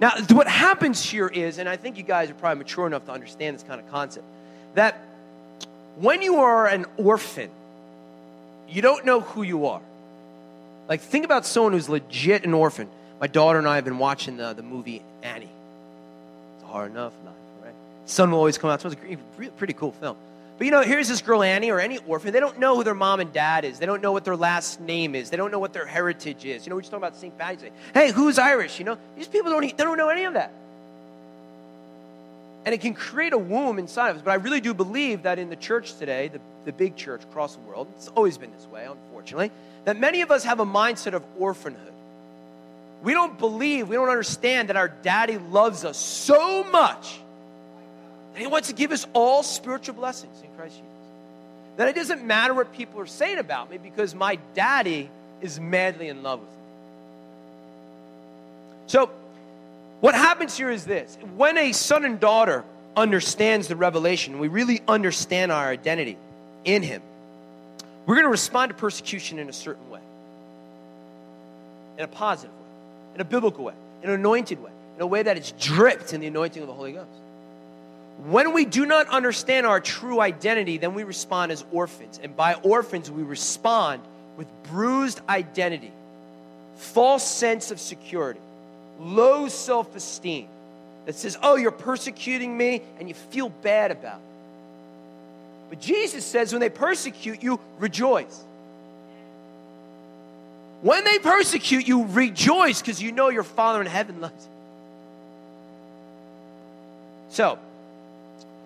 Now, 0.00 0.10
what 0.30 0.48
happens 0.48 1.00
here 1.00 1.28
is, 1.28 1.58
and 1.58 1.68
I 1.68 1.76
think 1.76 1.96
you 1.96 2.02
guys 2.02 2.28
are 2.28 2.34
probably 2.34 2.58
mature 2.58 2.88
enough 2.88 3.04
to 3.06 3.12
understand 3.12 3.54
this 3.54 3.62
kind 3.62 3.80
of 3.80 3.88
concept, 3.90 4.26
that 4.74 5.00
when 5.96 6.22
you 6.22 6.38
are 6.38 6.66
an 6.66 6.86
orphan, 6.96 7.50
you 8.68 8.82
don't 8.82 9.04
know 9.04 9.20
who 9.20 9.42
you 9.42 9.66
are. 9.66 9.82
Like, 10.88 11.02
think 11.02 11.24
about 11.24 11.46
someone 11.46 11.72
who's 11.72 11.88
legit 11.88 12.44
an 12.44 12.52
orphan. 12.52 12.88
My 13.20 13.28
daughter 13.28 13.60
and 13.60 13.68
I 13.68 13.76
have 13.76 13.84
been 13.84 13.98
watching 13.98 14.38
the, 14.38 14.54
the 14.54 14.62
movie 14.62 15.02
Annie. 15.22 15.48
It's 16.56 16.68
hard 16.68 16.90
enough? 16.90 17.12
Sun 18.10 18.32
will 18.32 18.38
always 18.38 18.58
come 18.58 18.70
out. 18.70 18.80
So 18.80 18.88
it's 18.88 19.00
a 19.00 19.50
pretty 19.52 19.72
cool 19.72 19.92
film. 19.92 20.16
But 20.58 20.64
you 20.64 20.72
know, 20.72 20.82
here's 20.82 21.08
this 21.08 21.22
girl 21.22 21.42
Annie 21.42 21.70
or 21.70 21.80
any 21.80 21.98
orphan. 21.98 22.32
They 22.32 22.40
don't 22.40 22.58
know 22.58 22.76
who 22.76 22.84
their 22.84 22.94
mom 22.94 23.20
and 23.20 23.32
dad 23.32 23.64
is. 23.64 23.78
They 23.78 23.86
don't 23.86 24.02
know 24.02 24.12
what 24.12 24.24
their 24.24 24.36
last 24.36 24.80
name 24.80 25.14
is. 25.14 25.30
They 25.30 25.36
don't 25.36 25.50
know 25.50 25.58
what 25.58 25.72
their 25.72 25.86
heritage 25.86 26.44
is. 26.44 26.66
You 26.66 26.70
know, 26.70 26.76
we're 26.76 26.82
just 26.82 26.90
talking 26.90 27.04
about 27.04 27.16
St. 27.16 27.38
Patrick's 27.38 27.62
Day. 27.62 27.70
Hey, 27.94 28.12
who's 28.12 28.38
Irish? 28.38 28.78
You 28.78 28.84
know, 28.84 28.98
these 29.16 29.28
people 29.28 29.50
don't, 29.50 29.62
they 29.62 29.84
don't 29.84 29.96
know 29.96 30.08
any 30.08 30.24
of 30.24 30.34
that. 30.34 30.52
And 32.66 32.74
it 32.74 32.82
can 32.82 32.92
create 32.92 33.32
a 33.32 33.38
womb 33.38 33.78
inside 33.78 34.10
of 34.10 34.16
us. 34.16 34.22
But 34.22 34.32
I 34.32 34.34
really 34.34 34.60
do 34.60 34.74
believe 34.74 35.22
that 35.22 35.38
in 35.38 35.48
the 35.48 35.56
church 35.56 35.96
today, 35.96 36.28
the, 36.28 36.40
the 36.66 36.72
big 36.72 36.96
church 36.96 37.22
across 37.22 37.54
the 37.54 37.62
world, 37.62 37.86
it's 37.96 38.08
always 38.08 38.36
been 38.36 38.50
this 38.52 38.66
way, 38.66 38.84
unfortunately, 38.84 39.50
that 39.84 39.98
many 39.98 40.20
of 40.20 40.30
us 40.30 40.44
have 40.44 40.60
a 40.60 40.66
mindset 40.66 41.14
of 41.14 41.24
orphanhood. 41.38 41.92
We 43.02 43.14
don't 43.14 43.38
believe, 43.38 43.88
we 43.88 43.96
don't 43.96 44.10
understand 44.10 44.68
that 44.68 44.76
our 44.76 44.88
daddy 44.88 45.38
loves 45.38 45.86
us 45.86 45.96
so 45.96 46.64
much 46.64 47.20
and 48.34 48.38
He 48.38 48.46
wants 48.46 48.68
to 48.68 48.74
give 48.74 48.92
us 48.92 49.06
all 49.12 49.42
spiritual 49.42 49.94
blessings 49.94 50.40
in 50.42 50.48
Christ 50.56 50.74
Jesus. 50.74 50.90
That 51.76 51.88
it 51.88 51.94
doesn't 51.94 52.24
matter 52.24 52.54
what 52.54 52.72
people 52.72 53.00
are 53.00 53.06
saying 53.06 53.38
about 53.38 53.70
me 53.70 53.78
because 53.78 54.14
my 54.14 54.38
daddy 54.54 55.08
is 55.40 55.58
madly 55.58 56.08
in 56.08 56.22
love 56.22 56.40
with 56.40 56.48
me. 56.48 56.54
So, 58.86 59.10
what 60.00 60.14
happens 60.14 60.56
here 60.56 60.70
is 60.70 60.84
this 60.84 61.16
when 61.36 61.56
a 61.58 61.72
son 61.72 62.04
and 62.04 62.18
daughter 62.18 62.64
understands 62.96 63.68
the 63.68 63.76
revelation, 63.76 64.38
we 64.38 64.48
really 64.48 64.80
understand 64.88 65.52
our 65.52 65.68
identity 65.68 66.16
in 66.64 66.82
Him, 66.82 67.02
we're 68.06 68.16
going 68.16 68.26
to 68.26 68.30
respond 68.30 68.70
to 68.70 68.74
persecution 68.74 69.38
in 69.38 69.48
a 69.48 69.52
certain 69.52 69.88
way, 69.90 70.00
in 71.98 72.04
a 72.04 72.08
positive 72.08 72.54
way, 72.54 73.14
in 73.14 73.20
a 73.20 73.24
biblical 73.24 73.64
way, 73.64 73.74
in 74.02 74.10
an 74.10 74.14
anointed 74.16 74.62
way, 74.62 74.72
in 74.96 75.02
a 75.02 75.06
way 75.06 75.22
that 75.22 75.38
is 75.38 75.52
dripped 75.52 76.12
in 76.12 76.20
the 76.20 76.26
anointing 76.26 76.62
of 76.62 76.68
the 76.68 76.74
Holy 76.74 76.92
Ghost. 76.92 77.08
When 78.26 78.52
we 78.52 78.64
do 78.64 78.84
not 78.84 79.08
understand 79.08 79.66
our 79.66 79.80
true 79.80 80.20
identity, 80.20 80.76
then 80.76 80.94
we 80.94 81.04
respond 81.04 81.52
as 81.52 81.64
orphans. 81.72 82.20
And 82.22 82.36
by 82.36 82.54
orphans, 82.54 83.10
we 83.10 83.22
respond 83.22 84.02
with 84.36 84.46
bruised 84.64 85.20
identity, 85.28 85.90
false 86.76 87.26
sense 87.26 87.70
of 87.70 87.80
security, 87.80 88.40
low 89.00 89.48
self 89.48 89.96
esteem 89.96 90.48
that 91.06 91.14
says, 91.14 91.38
Oh, 91.42 91.56
you're 91.56 91.70
persecuting 91.70 92.56
me, 92.56 92.82
and 92.98 93.08
you 93.08 93.14
feel 93.14 93.48
bad 93.48 93.90
about 93.90 94.16
it. 94.16 94.30
But 95.70 95.80
Jesus 95.80 96.26
says, 96.26 96.52
when 96.52 96.60
they 96.60 96.68
persecute 96.68 97.42
you, 97.42 97.60
rejoice. 97.78 98.42
When 100.82 101.04
they 101.04 101.18
persecute 101.20 101.86
you, 101.86 102.06
rejoice 102.06 102.80
because 102.80 103.00
you 103.00 103.12
know 103.12 103.28
your 103.28 103.44
Father 103.44 103.80
in 103.80 103.86
heaven 103.86 104.20
loves 104.20 104.44
you. 104.44 104.50
So, 107.30 107.58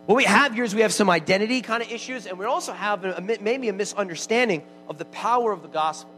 what 0.06 0.16
we 0.16 0.24
have 0.24 0.54
here 0.54 0.64
is 0.64 0.74
we 0.74 0.82
have 0.82 0.92
some 0.92 1.08
identity 1.08 1.62
kind 1.62 1.82
of 1.82 1.90
issues, 1.90 2.26
and 2.26 2.38
we 2.38 2.44
also 2.44 2.72
have 2.72 3.04
a, 3.04 3.20
maybe 3.40 3.68
a 3.68 3.72
misunderstanding 3.72 4.62
of 4.88 4.98
the 4.98 5.06
power 5.06 5.50
of 5.50 5.62
the 5.62 5.68
gospel 5.68 6.10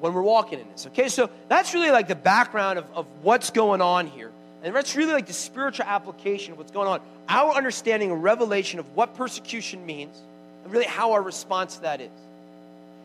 when 0.00 0.14
we're 0.14 0.22
walking 0.22 0.58
in 0.58 0.66
this. 0.72 0.86
Okay, 0.88 1.08
so 1.08 1.30
that's 1.48 1.74
really 1.74 1.90
like 1.90 2.08
the 2.08 2.16
background 2.16 2.78
of, 2.78 2.86
of 2.94 3.06
what's 3.22 3.50
going 3.50 3.80
on 3.80 4.06
here. 4.06 4.32
And 4.62 4.74
that's 4.74 4.96
really 4.96 5.12
like 5.12 5.26
the 5.26 5.32
spiritual 5.32 5.86
application 5.86 6.52
of 6.52 6.58
what's 6.58 6.72
going 6.72 6.88
on. 6.88 7.00
Our 7.28 7.54
understanding 7.54 8.10
and 8.10 8.22
revelation 8.22 8.80
of 8.80 8.96
what 8.96 9.14
persecution 9.14 9.86
means, 9.86 10.16
and 10.64 10.72
really 10.72 10.86
how 10.86 11.12
our 11.12 11.22
response 11.22 11.76
to 11.76 11.82
that 11.82 12.00
is. 12.00 12.10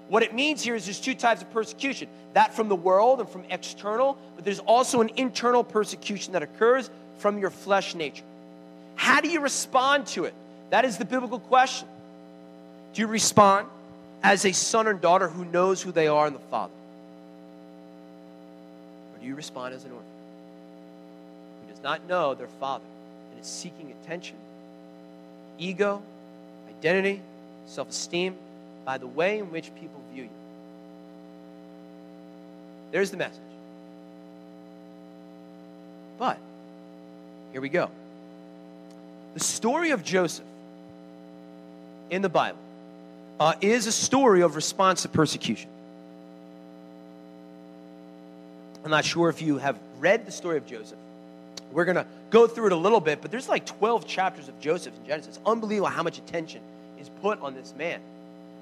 What 0.10 0.24
it 0.24 0.34
means 0.34 0.64
here 0.64 0.76
is 0.76 0.86
there's 0.86 1.00
two 1.00 1.16
types 1.16 1.42
of 1.42 1.52
persecution 1.52 2.08
that 2.34 2.56
from 2.56 2.68
the 2.68 2.76
world 2.76 3.20
and 3.20 3.30
from 3.30 3.44
external, 3.52 4.18
but 4.36 4.44
there's 4.44 4.60
also 4.60 5.02
an 5.02 5.12
internal 5.18 5.64
persecution 5.64 6.34
that 6.34 6.42
occurs 6.42 6.90
from 7.20 7.38
your 7.38 7.52
flesh 7.52 7.94
nature. 7.94 8.24
How 8.96 9.22
do 9.22 9.30
you 9.30 9.42
respond 9.42 10.08
to 10.08 10.26
it? 10.26 10.34
That 10.70 10.86
is 10.86 10.98
the 10.98 11.06
biblical 11.06 11.40
question. 11.40 11.88
Do 12.94 13.02
you 13.02 13.08
respond 13.08 13.68
as 14.22 14.46
a 14.46 14.52
son 14.52 14.88
or 14.88 14.94
daughter 14.94 15.28
who 15.28 15.46
knows 15.46 15.82
who 15.82 15.92
they 15.92 16.08
are 16.08 16.28
in 16.28 16.34
the 16.34 16.40
Father? 16.40 16.74
Or 19.14 19.20
do 19.20 19.28
you 19.28 19.36
respond 19.36 19.74
as 19.74 19.84
an 19.84 19.92
orphan 19.92 20.08
who 21.62 21.74
does 21.74 21.84
not 21.84 22.08
know 22.08 22.34
their 22.34 22.48
Father 22.48 22.86
and 23.32 23.42
is 23.42 23.48
seeking 23.48 23.94
attention, 24.04 24.36
ego, 25.58 26.02
identity, 26.80 27.22
self 27.66 27.90
esteem 27.90 28.36
by 28.86 28.98
the 28.98 29.08
way 29.08 29.40
in 29.40 29.52
which 29.52 29.74
people 29.76 30.02
view 30.14 30.24
you? 30.24 30.30
There's 32.92 33.10
the 33.12 33.18
message. 33.18 33.40
But, 36.20 36.38
here 37.52 37.62
we 37.62 37.70
go. 37.70 37.90
The 39.34 39.40
story 39.40 39.92
of 39.92 40.04
Joseph 40.04 40.46
in 42.10 42.22
the 42.22 42.30
Bible 42.30 42.60
uh, 43.40 43.56
is 43.62 43.88
a 43.88 43.92
story 43.92 44.42
of 44.42 44.56
response 44.56 45.02
to 45.04 45.10
persecution. 45.10 45.70
I'm 48.84 48.92
not 48.92 49.06
sure 49.06 49.30
if 49.30 49.42
you 49.42 49.58
have 49.58 49.78
read 50.00 50.26
the 50.26 50.32
story 50.32 50.58
of 50.58 50.66
Joseph. 50.66 50.98
We're 51.72 51.86
going 51.86 51.96
to 51.96 52.06
go 52.30 52.48
through 52.48 52.68
it 52.68 52.72
a 52.74 52.78
little 52.78 53.00
bit, 53.00 53.22
but 53.22 53.32
there's 53.32 53.50
like 53.50 53.66
12 53.66 54.06
chapters 54.06 54.48
of 54.48 54.60
Joseph 54.60 54.94
in 54.96 55.06
Genesis. 55.08 55.40
Unbelievable 55.46 55.90
how 55.90 56.04
much 56.04 56.20
attention 56.20 56.62
is 57.00 57.10
put 57.22 57.42
on 57.42 57.56
this 57.56 57.74
man. 57.78 58.00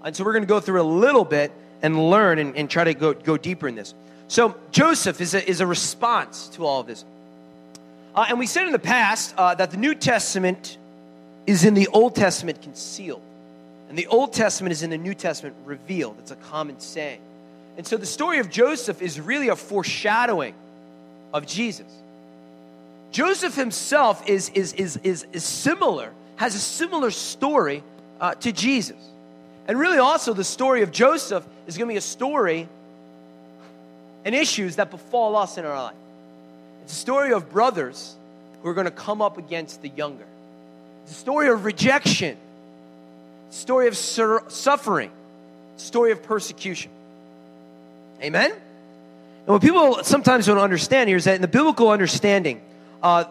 And 0.04 0.16
so 0.16 0.24
we're 0.24 0.34
going 0.34 0.44
to 0.44 0.48
go 0.48 0.60
through 0.60 0.82
a 0.82 0.84
little 0.84 1.25
bit 1.25 1.51
and 1.82 2.10
learn 2.10 2.40
and, 2.40 2.56
and 2.56 2.70
try 2.70 2.84
to 2.84 2.94
go, 2.94 3.13
go 3.13 3.38
deeper 3.38 3.68
in 3.68 3.75
this. 3.75 3.94
So 4.28 4.56
Joseph 4.72 5.20
is 5.20 5.34
a, 5.34 5.50
is 5.50 5.60
a 5.60 5.68
response 5.68 6.48
to 6.50 6.66
all 6.66 6.80
of 6.80 6.88
this. 6.88 7.04
Uh, 8.13 8.25
and 8.27 8.39
we 8.39 8.46
said 8.46 8.65
in 8.65 8.74
the 8.74 8.80
past 8.80 9.34
uh, 9.38 9.56
that 9.56 9.72
the 9.72 9.77
New 9.77 9.96
Testament 9.96 10.77
is 11.48 11.63
in 11.63 11.74
the 11.74 11.88
Old 11.88 12.15
Testament 12.15 12.62
concealed. 12.62 13.22
And 13.89 13.98
the 13.98 14.08
Old 14.08 14.34
Testament 14.34 14.72
is 14.72 14.84
in 14.84 14.89
the 14.89 14.98
New 14.98 15.13
Testament 15.13 15.56
revealed. 15.65 16.15
It's 16.20 16.32
a 16.32 16.36
common 16.36 16.80
saying. 16.80 17.20
And 17.77 17.88
so 17.88 17.98
the 17.98 18.06
story 18.06 18.39
of 18.39 18.50
Joseph 18.50 19.01
is 19.01 19.20
really 19.20 19.50
a 19.50 19.56
foreshadowing 19.56 20.53
of 21.34 21.46
Jesus. 21.46 21.88
Joseph 23.12 23.56
himself 23.56 24.27
is, 24.27 24.50
is, 24.50 24.74
is, 24.74 24.98
is, 25.03 25.25
is 25.34 25.44
similar, 25.44 26.12
has 26.38 26.56
a 26.56 26.60
similar 26.60 27.12
story 27.12 27.84
uh, 28.20 28.36
to 28.36 28.51
Jesus. 28.51 28.98
And 29.68 29.80
really, 29.80 29.98
also, 29.98 30.34
the 30.34 30.44
story 30.44 30.82
of 30.82 30.91
Joseph 30.91 31.46
is 31.68 31.77
going 31.77 31.88
to 31.88 31.94
be 31.94 31.98
a 31.98 32.01
story 32.01 32.68
and 34.25 34.36
issues 34.36 34.77
that 34.77 34.91
befall 34.91 35.36
us 35.36 35.58
in 35.58 35.65
our 35.65 35.84
life. 35.84 35.96
It's 36.83 36.93
a 36.93 36.95
story 36.95 37.33
of 37.33 37.50
brothers 37.50 38.15
who 38.61 38.69
are 38.69 38.73
going 38.73 38.85
to 38.85 38.91
come 38.91 39.21
up 39.21 39.38
against 39.38 39.81
the 39.81 39.89
younger. 39.89 40.25
It's 41.03 41.11
a 41.11 41.15
story 41.15 41.50
of 41.50 41.65
rejection, 41.65 42.38
story 43.50 43.88
of 43.88 43.97
sur- 43.97 44.43
suffering, 44.50 45.11
story 45.77 46.11
of 46.11 46.23
persecution. 46.23 46.91
Amen? 48.21 48.51
And 48.51 49.47
what 49.47 49.61
people 49.61 50.03
sometimes 50.03 50.45
don't 50.45 50.59
understand 50.59 51.09
here 51.09 51.17
is 51.17 51.25
that 51.25 51.35
in 51.35 51.41
the 51.41 51.47
biblical 51.47 51.89
understanding, 51.89 52.61
uh, 53.01 53.25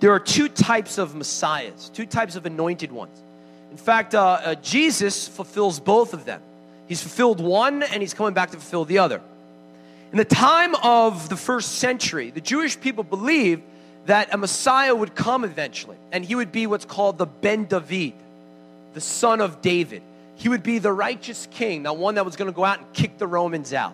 there 0.00 0.12
are 0.12 0.20
two 0.20 0.48
types 0.48 0.98
of 0.98 1.14
messiahs, 1.14 1.90
two 1.92 2.06
types 2.06 2.36
of 2.36 2.46
anointed 2.46 2.90
ones. 2.90 3.22
In 3.70 3.76
fact, 3.76 4.14
uh, 4.14 4.22
uh, 4.22 4.54
Jesus 4.56 5.28
fulfills 5.28 5.80
both 5.80 6.14
of 6.14 6.24
them. 6.24 6.40
He's 6.86 7.02
fulfilled 7.02 7.40
one 7.40 7.82
and 7.82 8.02
he's 8.02 8.14
coming 8.14 8.34
back 8.34 8.50
to 8.50 8.56
fulfill 8.56 8.84
the 8.84 8.98
other. 8.98 9.20
In 10.14 10.18
the 10.18 10.24
time 10.24 10.76
of 10.76 11.28
the 11.28 11.36
first 11.36 11.72
century, 11.80 12.30
the 12.30 12.40
Jewish 12.40 12.80
people 12.80 13.02
believed 13.02 13.64
that 14.06 14.32
a 14.32 14.36
Messiah 14.36 14.94
would 14.94 15.16
come 15.16 15.42
eventually, 15.42 15.96
and 16.12 16.24
he 16.24 16.36
would 16.36 16.52
be 16.52 16.68
what's 16.68 16.84
called 16.84 17.18
the 17.18 17.26
Ben 17.26 17.64
David, 17.64 18.12
the 18.92 19.00
son 19.00 19.40
of 19.40 19.60
David. 19.60 20.02
He 20.36 20.48
would 20.48 20.62
be 20.62 20.78
the 20.78 20.92
righteous 20.92 21.48
king, 21.50 21.82
the 21.82 21.92
one 21.92 22.14
that 22.14 22.24
was 22.24 22.36
going 22.36 22.46
to 22.46 22.54
go 22.54 22.64
out 22.64 22.78
and 22.78 22.92
kick 22.92 23.18
the 23.18 23.26
Romans 23.26 23.72
out, 23.72 23.92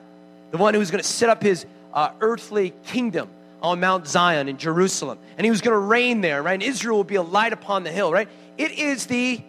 the 0.50 0.59
one 0.59 0.75
who 0.75 0.81
was 0.81 0.91
going 0.91 1.03
to 1.03 1.09
set 1.09 1.31
up 1.31 1.43
his 1.43 1.65
uh, 1.95 2.11
earthly 2.21 2.75
kingdom 2.85 3.31
on 3.62 3.81
Mount 3.81 4.07
Zion 4.07 4.47
in 4.47 4.59
Jerusalem, 4.59 5.19
and 5.39 5.47
he 5.47 5.50
was 5.50 5.62
going 5.62 5.73
to 5.73 5.79
reign 5.79 6.21
there, 6.21 6.43
right? 6.43 6.53
And 6.53 6.62
Israel 6.62 6.99
would 6.99 7.07
be 7.07 7.15
a 7.15 7.23
light 7.23 7.55
upon 7.55 7.83
the 7.83 7.91
hill, 7.91 8.12
right? 8.12 8.29
It 8.59 8.73
is 8.73 9.07
the 9.07 9.41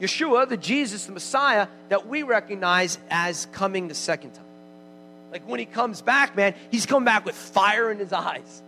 Yeshua, 0.00 0.48
the 0.48 0.56
Jesus, 0.56 1.04
the 1.04 1.12
Messiah, 1.12 1.68
that 1.90 2.06
we 2.06 2.22
recognize 2.22 2.98
as 3.10 3.48
coming 3.52 3.88
the 3.88 3.94
second 3.94 4.30
time. 4.32 4.45
Like 5.36 5.46
when 5.46 5.60
he 5.60 5.66
comes 5.66 6.00
back, 6.00 6.34
man, 6.34 6.54
he's 6.70 6.86
coming 6.86 7.04
back 7.04 7.26
with 7.26 7.34
fire 7.34 7.90
in 7.90 7.98
his 7.98 8.10
eyes 8.10 8.62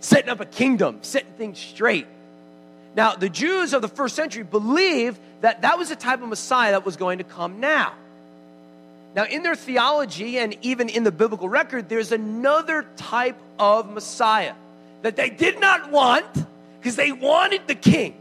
setting 0.00 0.30
up 0.30 0.40
a 0.40 0.46
kingdom, 0.46 1.00
setting 1.02 1.32
things 1.36 1.58
straight. 1.58 2.06
Now, 2.96 3.14
the 3.14 3.28
Jews 3.28 3.74
of 3.74 3.82
the 3.82 3.88
first 3.88 4.16
century 4.16 4.42
believed 4.42 5.20
that 5.42 5.60
that 5.62 5.76
was 5.76 5.90
the 5.90 5.96
type 5.96 6.22
of 6.22 6.28
Messiah 6.30 6.70
that 6.72 6.86
was 6.86 6.96
going 6.96 7.18
to 7.18 7.24
come 7.24 7.60
now. 7.60 7.92
Now, 9.14 9.24
in 9.26 9.42
their 9.42 9.54
theology 9.54 10.38
and 10.38 10.56
even 10.62 10.88
in 10.88 11.04
the 11.04 11.12
biblical 11.12 11.46
record, 11.46 11.90
there's 11.90 12.10
another 12.10 12.86
type 12.96 13.36
of 13.58 13.92
Messiah 13.92 14.54
that 15.02 15.16
they 15.16 15.28
did 15.28 15.60
not 15.60 15.90
want 15.90 16.24
because 16.80 16.96
they 16.96 17.12
wanted 17.12 17.66
the 17.66 17.74
king. 17.74 18.14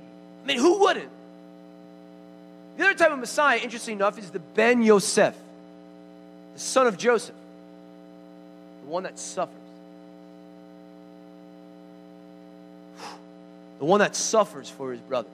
I 0.44 0.48
mean, 0.48 0.58
who 0.58 0.82
wouldn't? 0.82 1.10
The 2.76 2.84
other 2.84 2.96
type 2.96 3.12
of 3.12 3.20
Messiah, 3.20 3.60
interesting 3.60 3.96
enough, 3.96 4.20
is 4.20 4.30
the 4.30 4.40
Ben 4.40 4.82
Yosef, 4.82 5.36
the 6.54 6.60
son 6.60 6.88
of 6.88 6.98
Joseph, 6.98 7.36
the 8.84 8.90
one 8.90 9.04
that 9.04 9.18
suffers. 9.18 9.56
the 13.80 13.86
one 13.86 14.00
that 14.00 14.16
suffers 14.16 14.70
for 14.70 14.92
his 14.92 15.02
brothers. 15.02 15.32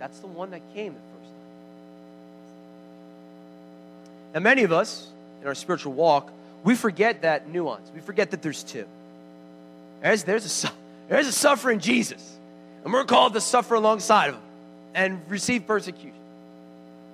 That's 0.00 0.18
the 0.18 0.26
one 0.26 0.50
that 0.50 0.62
came 0.74 0.94
the 0.94 0.98
first 0.98 1.30
time. 1.30 1.38
Now, 4.34 4.40
many 4.40 4.64
of 4.64 4.72
us 4.72 5.06
in 5.40 5.46
our 5.46 5.54
spiritual 5.54 5.92
walk, 5.92 6.32
we 6.64 6.74
forget 6.74 7.22
that 7.22 7.48
nuance. 7.48 7.88
We 7.94 8.00
forget 8.00 8.32
that 8.32 8.42
there's 8.42 8.64
two. 8.64 8.86
There's, 10.02 10.24
there's, 10.24 10.64
a, 10.64 10.72
there's 11.08 11.28
a 11.28 11.32
suffering 11.32 11.78
Jesus, 11.78 12.36
and 12.82 12.92
we're 12.92 13.04
called 13.04 13.34
to 13.34 13.40
suffer 13.40 13.74
alongside 13.74 14.30
of 14.30 14.34
him 14.34 14.42
and 14.94 15.20
receive 15.28 15.68
persecution. 15.68 16.18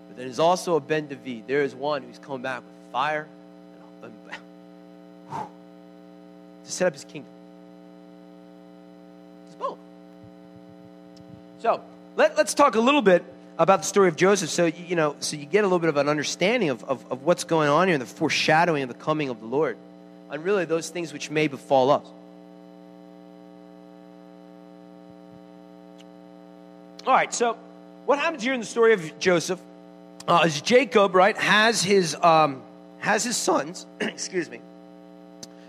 But 0.09 0.17
there's 0.17 0.39
also 0.39 0.77
a 0.77 0.81
Ben 0.81 1.09
David. 1.09 1.45
There 1.47 1.63
is 1.63 1.75
one 1.75 2.03
who's 2.03 2.19
coming 2.19 2.41
back 2.41 2.63
with 2.63 2.78
fire 2.93 3.27
and, 4.03 4.13
and, 5.31 5.41
to 6.65 6.71
set 6.71 6.87
up 6.87 6.93
his 6.93 7.05
kingdom. 7.05 7.33
So 11.61 11.83
let, 12.17 12.39
us 12.39 12.55
talk 12.55 12.77
a 12.77 12.81
little 12.81 13.03
bit 13.03 13.25
about 13.59 13.81
the 13.81 13.87
story 13.87 14.09
of 14.09 14.15
Joseph 14.15 14.49
so 14.49 14.67
you 14.67 14.95
know 14.95 15.17
so 15.19 15.37
you 15.37 15.45
get 15.45 15.65
a 15.65 15.67
little 15.67 15.81
bit 15.81 15.89
of 15.89 15.97
an 15.97 16.09
understanding 16.09 16.71
of, 16.71 16.85
of, 16.85 17.05
of 17.11 17.25
what's 17.25 17.43
going 17.43 17.69
on 17.69 17.89
here 17.89 17.95
and 17.95 18.01
the 18.01 18.07
foreshadowing 18.07 18.85
of 18.85 18.89
the 18.89 18.95
coming 18.95 19.29
of 19.29 19.41
the 19.41 19.47
Lord 19.47 19.77
and 20.31 20.45
really 20.45 20.65
those 20.65 20.89
things 20.89 21.13
which 21.13 21.31
may 21.31 21.49
befall 21.49 21.91
us. 21.91 22.07
All 27.07 27.15
right, 27.15 27.33
so 27.33 27.57
what 28.07 28.19
happens 28.19 28.43
here 28.43 28.53
in 28.53 28.61
the 28.61 28.67
story 28.67 28.93
of 28.93 29.19
Joseph 29.19 29.61
uh, 30.29 30.43
is 30.45 30.61
Jacob, 30.61 31.15
right, 31.15 31.37
has 31.39 31.83
his 31.83 32.15
um, 32.15 32.63
has 32.99 33.25
his 33.25 33.37
sons. 33.37 33.87
excuse 34.01 34.51
me. 34.51 34.61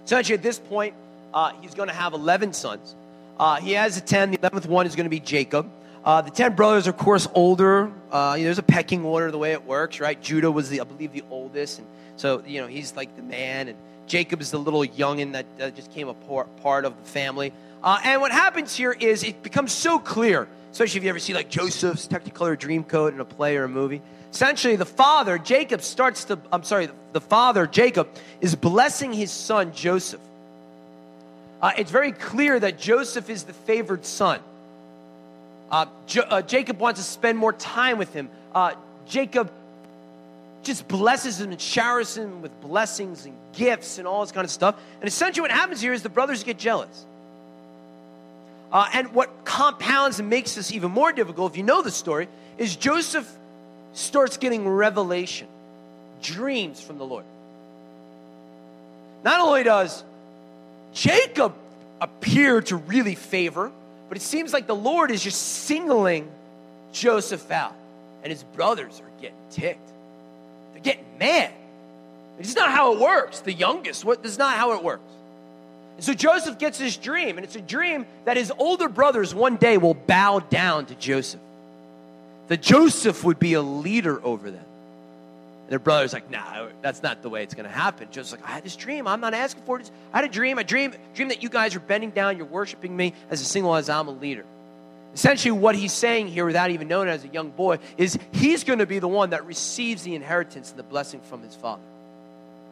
Essentially, 0.06 0.36
at 0.36 0.44
this 0.44 0.60
point, 0.60 0.94
uh, 1.34 1.52
he's 1.62 1.74
going 1.74 1.90
to 1.90 1.96
have 1.96 2.14
eleven 2.14 2.54
sons. 2.54 2.96
Uh, 3.40 3.58
he 3.58 3.74
has 3.74 3.98
a 3.98 4.02
ten. 4.02 4.32
The 4.32 4.40
eleventh 4.40 4.68
one 4.68 4.86
is 4.86 4.96
going 4.96 5.06
to 5.06 5.10
be 5.10 5.20
Jacob. 5.20 5.70
Uh, 6.04 6.22
the 6.22 6.32
ten 6.32 6.56
brothers, 6.56 6.88
are, 6.88 6.92
of 6.92 6.98
course, 6.98 7.28
older. 7.34 7.92
Uh, 8.12 8.38
there's 8.38 8.58
a 8.58 8.64
pecking 8.64 9.04
order 9.06 9.32
the 9.32 9.38
way 9.38 9.52
it 9.52 9.66
works, 9.66 10.00
right? 10.00 10.20
Judah 10.22 10.50
was 10.52 10.70
the, 10.70 10.82
I 10.82 10.84
believe, 10.84 11.12
the 11.14 11.24
oldest, 11.30 11.80
and 11.80 11.88
so 12.16 12.42
you 12.46 12.62
know 12.62 12.68
he's 12.68 12.96
like 12.96 13.16
the 13.16 13.22
man, 13.22 13.68
and 13.68 13.78
Jacob 14.08 14.42
is 14.42 14.52
the 14.52 14.58
little 14.58 14.84
youngin 14.84 15.34
that 15.34 15.76
just 15.76 15.92
came 15.92 16.08
a 16.08 16.14
part 16.14 16.86
of 16.86 16.98
the 16.98 17.10
family. 17.10 17.54
Uh, 17.82 18.00
and 18.04 18.20
what 18.20 18.32
happens 18.32 18.76
here 18.76 18.92
is 18.92 19.24
it 19.24 19.42
becomes 19.42 19.72
so 19.72 20.00
clear, 20.00 20.48
especially 20.72 21.00
if 21.00 21.04
you 21.04 21.10
ever 21.10 21.20
see 21.20 21.34
like 21.34 21.50
Joseph's 21.50 22.08
Technicolor 22.08 22.58
Dreamcoat 22.58 23.14
in 23.14 23.20
a 23.20 23.26
play 23.26 23.58
or 23.58 23.64
a 23.66 23.70
movie. 23.70 24.02
Essentially, 24.32 24.76
the 24.76 24.86
father 24.86 25.38
Jacob 25.38 25.82
starts 25.82 26.26
to. 26.26 26.40
I'm 26.52 26.64
sorry, 26.64 26.90
the 27.14 27.22
father 27.22 27.66
Jacob 27.66 28.08
is 28.42 28.56
blessing 28.56 29.12
his 29.12 29.32
son 29.32 29.74
Joseph. 29.74 30.22
Uh, 31.62 31.72
it's 31.78 31.92
very 31.92 32.12
clear 32.12 32.60
that 32.60 32.78
Joseph 32.78 33.30
is 33.30 33.44
the 33.44 33.54
favored 33.54 34.06
son. 34.06 34.40
Uh, 35.72 35.88
jo- 36.08 36.22
uh, 36.22 36.42
Jacob 36.42 36.80
wants 36.80 37.00
to 37.00 37.06
spend 37.06 37.38
more 37.38 37.54
time 37.54 37.98
with 37.98 38.14
him. 38.14 38.30
Uh, 38.54 38.74
Jacob 39.08 39.52
just 40.64 40.88
blesses 40.88 41.40
him 41.40 41.52
and 41.52 41.60
showers 41.60 42.16
him 42.16 42.42
with 42.42 42.60
blessings 42.62 43.26
and 43.26 43.36
gifts 43.54 43.98
and 43.98 44.08
all 44.08 44.22
this 44.22 44.32
kind 44.32 44.46
of 44.46 44.52
stuff. 44.52 44.76
And 45.02 45.08
essentially, 45.08 45.42
what 45.42 45.52
happens 45.52 45.82
here 45.82 45.94
is 45.94 46.04
the 46.04 46.10
brothers 46.10 46.44
get 46.44 46.58
jealous. 46.58 47.06
Uh, 48.72 48.88
and 48.94 49.14
what 49.14 49.46
compounds 49.46 50.20
and 50.20 50.30
makes 50.30 50.56
this 50.56 50.72
even 50.72 50.92
more 50.92 51.12
difficult, 51.12 51.52
if 51.54 51.58
you 51.58 51.64
know 51.64 51.82
the 51.82 51.92
story, 51.92 52.28
is 52.58 52.76
Joseph 52.76 53.30
starts 53.94 54.38
getting 54.38 54.68
revelation, 54.68 55.48
dreams 56.22 56.80
from 56.80 56.98
the 56.98 57.06
Lord. 57.06 57.26
Not 59.24 59.40
only 59.40 59.64
does 59.64 60.04
Jacob 60.94 61.56
appear 62.00 62.62
to 62.62 62.78
really 62.78 63.16
favor 63.16 63.72
but 64.10 64.18
it 64.18 64.22
seems 64.22 64.52
like 64.52 64.66
the 64.66 64.76
Lord 64.76 65.12
is 65.12 65.24
just 65.24 65.40
singling 65.40 66.30
Joseph 66.92 67.50
out. 67.52 67.76
And 68.24 68.32
his 68.32 68.44
brothers 68.44 69.00
are 69.00 69.22
getting 69.22 69.38
ticked. 69.52 69.88
They're 70.74 70.82
getting 70.82 71.06
mad. 71.20 71.52
It's 72.40 72.56
not 72.56 72.72
how 72.72 72.94
it 72.94 73.00
works. 73.00 73.42
The 73.42 73.54
youngest, 73.54 74.04
what, 74.04 74.24
this 74.24 74.34
is 74.34 74.38
not 74.40 74.56
how 74.56 74.74
it 74.74 74.84
works. 74.84 75.12
So 76.00 76.14
Joseph 76.14 76.58
gets 76.58 76.78
this 76.78 76.98
dream, 76.98 77.38
and 77.38 77.46
it's 77.46 77.56
a 77.56 77.62
dream 77.62 78.06
that 78.26 78.38
his 78.38 78.52
older 78.58 78.90
brothers 78.90 79.34
one 79.34 79.58
day 79.58 79.78
will 79.78 79.94
bow 79.94 80.40
down 80.40 80.86
to 80.88 80.96
Joseph. 80.96 81.42
That 82.48 82.62
Joseph 82.62 83.24
would 83.24 83.40
be 83.40 83.54
a 83.54 83.62
leader 83.62 84.24
over 84.24 84.50
them. 84.50 84.66
And 85.64 85.70
their 85.70 85.80
brother's 85.80 86.14
like, 86.14 86.32
nah, 86.32 86.68
that's 86.82 87.04
not 87.04 87.22
the 87.22 87.30
way 87.30 87.44
it's 87.44 87.54
going 87.54 87.68
to 87.68 87.72
happen. 87.72 88.08
Joseph's 88.12 88.42
like, 88.42 88.50
I 88.50 88.54
had 88.54 88.64
this 88.64 88.76
dream. 88.76 89.08
I'm 89.08 89.22
not 89.22 89.34
asking 89.34 89.64
for 89.66 89.80
it. 89.80 89.92
I 90.12 90.18
had 90.18 90.26
a 90.26 90.34
dream. 90.34 90.58
I 90.58 90.64
dream, 90.64 90.94
dream 91.14 91.28
that 91.30 91.44
you 91.44 91.50
guys 91.50 91.76
are 91.76 91.80
bending 91.80 92.10
down. 92.10 92.38
You're 92.38 92.48
worshiping 92.48 92.96
me 92.96 93.14
as 93.30 93.42
a 93.42 93.46
single 93.46 93.76
as 93.76 93.90
I'm 93.90 94.08
a 94.08 94.12
leader. 94.12 94.46
Essentially, 95.14 95.52
what 95.52 95.76
he's 95.76 95.94
saying 95.94 96.28
here, 96.28 96.46
without 96.46 96.72
even 96.72 96.88
knowing 96.88 97.08
it 97.08 97.12
as 97.12 97.24
a 97.24 97.28
young 97.28 97.50
boy, 97.50 97.80
is 97.98 98.18
he's 98.32 98.64
going 98.64 98.80
to 98.80 98.86
be 98.86 99.00
the 99.00 99.08
one 99.08 99.32
that 99.32 99.46
receives 99.46 100.04
the 100.04 100.16
inheritance 100.16 100.70
and 100.70 100.80
the 100.80 100.84
blessing 100.84 101.20
from 101.22 101.42
his 101.42 101.56
father. 101.56 101.82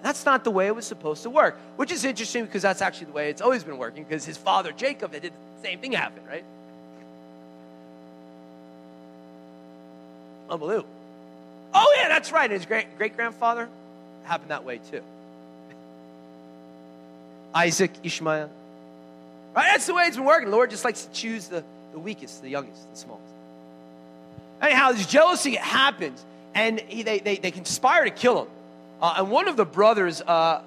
That's 0.03 0.25
not 0.25 0.43
the 0.43 0.51
way 0.51 0.67
it 0.67 0.75
was 0.75 0.85
supposed 0.85 1.23
to 1.23 1.29
work, 1.29 1.57
which 1.75 1.91
is 1.91 2.05
interesting 2.05 2.45
because 2.45 2.61
that's 2.61 2.81
actually 2.81 3.07
the 3.07 3.13
way 3.13 3.29
it's 3.29 3.41
always 3.41 3.63
been 3.63 3.77
working 3.77 4.03
because 4.03 4.25
his 4.25 4.37
father, 4.37 4.71
Jacob, 4.71 5.13
it 5.13 5.21
did 5.21 5.33
the 5.33 5.67
same 5.67 5.79
thing 5.79 5.93
happen, 5.93 6.23
right? 6.27 6.43
Unbelievable. 10.49 10.89
Oh, 11.73 11.95
yeah, 11.97 12.07
that's 12.07 12.31
right. 12.31 12.49
His 12.49 12.65
great 12.65 12.97
great 12.97 13.15
grandfather 13.15 13.67
happened 14.23 14.51
that 14.51 14.63
way 14.63 14.79
too. 14.91 15.01
Isaac, 17.55 17.91
Ishmael. 18.03 18.49
Right? 19.55 19.69
That's 19.71 19.87
the 19.87 19.93
way 19.93 20.03
it's 20.03 20.15
been 20.15 20.25
working. 20.25 20.49
The 20.49 20.55
Lord 20.55 20.69
just 20.69 20.85
likes 20.85 21.05
to 21.05 21.11
choose 21.11 21.47
the 21.47 21.63
the 21.97 21.99
weakest, 21.99 22.41
the 22.41 22.49
youngest, 22.49 22.89
the 22.91 22.97
smallest. 22.97 23.33
Anyhow, 24.61 24.91
this 24.91 25.07
jealousy 25.07 25.55
happens, 25.55 26.23
and 26.53 26.79
he, 26.79 27.03
they, 27.03 27.19
they, 27.19 27.37
they 27.37 27.51
conspire 27.51 28.03
to 28.03 28.11
kill 28.11 28.43
him. 28.43 28.47
Uh, 29.01 29.15
and 29.17 29.31
one 29.31 29.47
of 29.47 29.57
the 29.57 29.65
brothers, 29.65 30.21
uh, 30.21 30.61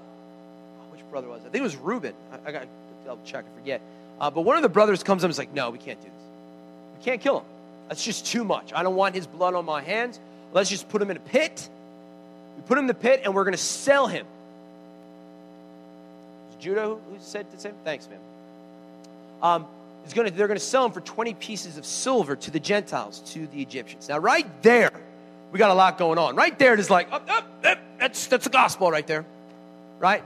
which 0.90 1.02
brother 1.10 1.28
was 1.28 1.42
it? 1.42 1.49
I 1.49 1.50
think 1.50 1.60
it 1.60 1.62
was 1.62 1.76
Reuben. 1.76 2.14
I, 2.32 2.49
I 2.49 2.52
got 2.52 2.62
to 2.62 2.68
double 3.04 3.22
check, 3.25 3.44
I 3.44 3.58
forget. 3.58 3.80
Uh, 4.20 4.30
but 4.30 4.42
one 4.42 4.56
of 4.56 4.62
the 4.62 4.68
brothers 4.68 5.02
comes 5.02 5.25
up 5.25 5.28
and 5.28 5.32
is 5.32 5.38
like, 5.38 5.52
no, 5.52 5.70
we 5.70 5.78
can't 5.78 6.00
do 6.00 6.06
this. 6.06 6.99
We 6.99 7.04
can't 7.04 7.20
kill 7.20 7.40
him. 7.40 7.46
That's 7.88 8.04
just 8.04 8.26
too 8.26 8.44
much. 8.44 8.72
I 8.75 8.82
don't 8.82 8.94
want 8.94 9.14
his 9.14 9.26
blood 9.26 9.54
on 9.54 9.64
my 9.64 9.82
hands. 9.82 10.20
Let's 10.52 10.70
just 10.70 10.88
put 10.88 11.02
him 11.02 11.10
in 11.10 11.16
a 11.16 11.20
pit. 11.20 11.68
We 12.56 12.62
put 12.62 12.78
him 12.78 12.84
in 12.84 12.88
the 12.88 12.94
pit, 12.94 13.22
and 13.25 13.34
we're 13.34 13.44
going 13.44 13.52
to 13.52 13.58
sell 13.58 14.06
him. 14.06 14.26
Judah 16.60 16.87
who 16.87 17.00
said 17.18 17.50
the 17.50 17.58
same? 17.58 17.75
Thanks, 17.84 18.08
man. 18.08 18.18
Um, 19.42 19.66
to, 20.08 20.14
they're 20.14 20.46
going 20.46 20.58
to 20.58 20.64
sell 20.64 20.84
him 20.84 20.92
for 20.92 21.00
20 21.00 21.34
pieces 21.34 21.78
of 21.78 21.87
silver 21.87 22.37
to 22.37 22.50
the 22.50 22.60
Gentiles, 22.60 23.20
to 23.32 23.46
the 23.46 23.62
Egyptians. 23.62 24.08
Now, 24.08 24.18
right 24.18 24.46
there, 24.62 24.92
we 25.52 25.58
got 25.58 25.70
a 25.70 25.75
lot 25.75 25.99
going 25.99 26.18
on. 26.18 26.37
Right 26.37 26.56
there, 26.58 26.75
it 26.75 26.80
is 26.80 26.90
like, 26.90 27.08
oh, 27.10 27.20
oh, 27.28 27.44
oh, 27.64 27.75
that's, 28.00 28.26
that's 28.26 28.45
the 28.45 28.50
gospel 28.50 28.90
right 28.90 29.07
there, 29.07 29.25
right? 29.99 30.25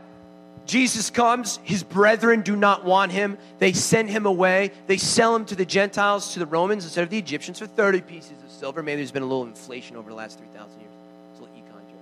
Jesus 0.66 1.10
comes, 1.10 1.58
his 1.64 1.82
brethren 1.82 2.40
do 2.40 2.56
not 2.56 2.84
want 2.84 3.12
him. 3.12 3.36
They 3.58 3.74
send 3.74 4.08
him 4.08 4.24
away. 4.24 4.70
They 4.86 4.96
sell 4.96 5.36
him 5.36 5.44
to 5.46 5.54
the 5.54 5.66
Gentiles, 5.66 6.32
to 6.34 6.38
the 6.38 6.46
Romans, 6.46 6.84
instead 6.84 7.02
of 7.02 7.10
the 7.10 7.18
Egyptians 7.18 7.58
for 7.58 7.66
30 7.66 8.00
pieces 8.00 8.32
of 8.42 8.50
silver. 8.50 8.82
Maybe 8.82 8.96
there's 8.96 9.12
been 9.12 9.22
a 9.22 9.26
little 9.26 9.44
inflation 9.44 9.96
over 9.96 10.08
the 10.08 10.16
last 10.16 10.38
3,000 10.38 10.80
years. 10.80 10.92
It's 11.32 11.40
a 11.40 11.42
little 11.42 11.56
econ 11.56 11.80
joke. 11.80 11.98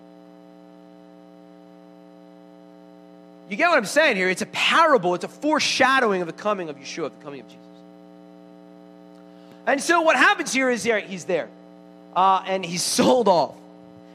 You 3.50 3.56
get 3.56 3.68
what 3.68 3.78
I'm 3.78 3.84
saying 3.84 4.16
here? 4.16 4.28
It's 4.28 4.42
a 4.42 4.46
parable, 4.46 5.14
it's 5.16 5.24
a 5.24 5.28
foreshadowing 5.28 6.20
of 6.20 6.28
the 6.28 6.32
coming 6.32 6.68
of 6.68 6.76
Yeshua, 6.76 7.10
the 7.18 7.24
coming 7.24 7.40
of 7.40 7.48
Jesus. 7.48 7.58
And 9.66 9.80
so 9.80 10.02
what 10.02 10.16
happens 10.16 10.52
here 10.52 10.70
is 10.70 10.84
there, 10.84 11.00
he's 11.00 11.24
there, 11.24 11.48
uh, 12.14 12.44
and 12.46 12.64
he's 12.64 12.82
sold 12.82 13.26
off. 13.26 13.56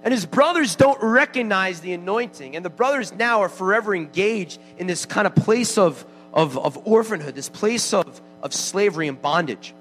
And 0.04 0.14
his 0.14 0.26
brothers 0.26 0.76
don't 0.76 1.02
recognize 1.02 1.82
the 1.82 1.94
anointing. 1.94 2.56
And 2.56 2.64
the 2.64 2.70
brothers 2.70 3.14
now 3.14 3.42
are 3.42 3.50
forever 3.50 3.96
engaged 3.96 4.60
in 4.78 4.88
this 4.88 5.06
kind 5.06 5.28
of 5.28 5.36
place 5.36 5.78
of, 5.78 6.06
of, 6.34 6.58
of 6.58 6.88
orphanhood, 6.88 7.36
this 7.36 7.50
place 7.50 7.94
of, 7.94 8.22
of 8.42 8.54
slavery 8.54 9.08
and 9.08 9.22
bondage. 9.22 9.74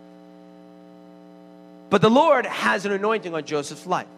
But 1.91 2.03
the 2.03 2.11
Lord 2.11 2.47
has 2.47 2.87
an 2.87 2.93
anointing 2.93 3.35
on 3.35 3.45
Joseph's 3.45 3.87
life. 3.87 4.09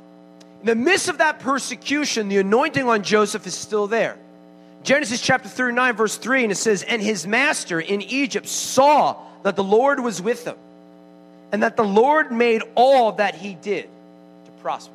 In 0.61 0.67
the 0.67 0.75
midst 0.75 1.09
of 1.09 1.19
that 1.19 1.41
persecution, 1.41 2.29
the 2.29 2.39
anointing 2.39 2.89
on 2.89 3.03
Joseph 3.03 3.47
is 3.47 3.55
still 3.55 3.87
there. 3.87 4.17
Genesis 4.83 5.21
chapter 5.21 5.49
39, 5.49 5.97
verse 5.97 6.17
3, 6.17 6.45
and 6.45 6.53
it 6.53 6.57
says, 6.57 6.83
And 6.83 7.03
his 7.03 7.27
master 7.27 7.81
in 7.81 8.01
Egypt 8.03 8.47
saw 8.47 9.17
that 9.43 9.57
the 9.57 9.65
Lord 9.65 10.01
was 10.01 10.23
with 10.23 10.47
him 10.47 10.57
and 11.53 11.63
that 11.63 11.77
the 11.77 11.85
Lord 11.85 12.33
made 12.33 12.63
all 12.75 13.13
that 13.13 13.35
he 13.35 13.55
did 13.55 13.89
to 14.45 14.51
prosper. 14.63 14.93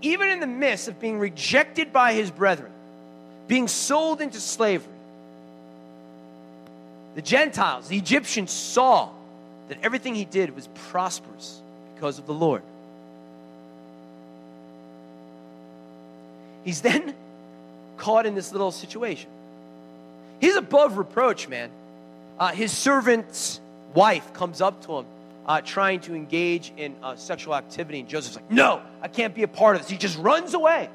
Even 0.00 0.30
in 0.30 0.40
the 0.40 0.46
midst 0.46 0.88
of 0.88 1.00
being 1.00 1.18
rejected 1.18 1.92
by 1.92 2.12
his 2.12 2.30
brethren, 2.30 2.70
being 3.46 3.66
sold 3.68 4.20
into 4.20 4.40
slavery, 4.40 4.92
the 7.14 7.22
Gentiles, 7.22 7.88
the 7.88 7.96
Egyptians 7.96 8.52
saw 8.52 9.10
that 9.68 9.78
everything 9.82 10.14
he 10.14 10.24
did 10.24 10.54
was 10.54 10.68
prosperous 10.90 11.60
because 11.94 12.18
of 12.18 12.26
the 12.26 12.34
Lord. 12.34 12.62
He's 16.64 16.80
then 16.80 17.14
caught 17.96 18.26
in 18.26 18.34
this 18.34 18.52
little 18.52 18.70
situation. 18.70 19.30
He's 20.40 20.54
above 20.54 20.96
reproach, 20.96 21.48
man. 21.48 21.70
Uh, 22.38 22.48
his 22.48 22.70
servants 22.70 23.60
wife 23.94 24.32
comes 24.32 24.60
up 24.60 24.84
to 24.86 24.98
him 24.98 25.06
uh, 25.48 25.62
trying 25.62 26.00
to 26.00 26.14
engage 26.14 26.72
in 26.76 26.94
uh, 27.02 27.16
sexual 27.16 27.54
activity, 27.54 28.00
and 28.00 28.08
Joseph's 28.08 28.36
like, 28.36 28.50
No, 28.50 28.82
I 29.00 29.08
can't 29.08 29.34
be 29.34 29.42
a 29.42 29.48
part 29.48 29.76
of 29.76 29.82
this. 29.82 29.90
He 29.90 29.96
just 29.96 30.18
runs 30.18 30.52
away. 30.52 30.90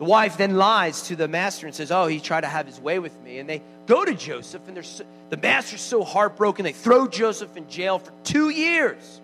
The 0.00 0.04
wife 0.04 0.36
then 0.36 0.56
lies 0.56 1.02
to 1.02 1.16
the 1.16 1.28
master 1.28 1.66
and 1.66 1.74
says, 1.74 1.92
Oh, 1.92 2.08
he 2.08 2.18
tried 2.18 2.40
to 2.40 2.48
have 2.48 2.66
his 2.66 2.80
way 2.80 2.98
with 2.98 3.18
me. 3.22 3.38
And 3.38 3.48
they 3.48 3.62
go 3.86 4.04
to 4.04 4.12
Joseph, 4.12 4.62
and 4.66 4.84
so, 4.84 5.04
the 5.30 5.36
master's 5.36 5.80
so 5.80 6.02
heartbroken, 6.02 6.64
they 6.64 6.72
throw 6.72 7.06
Joseph 7.06 7.56
in 7.56 7.70
jail 7.70 8.00
for 8.00 8.12
two 8.24 8.50
years. 8.50 9.20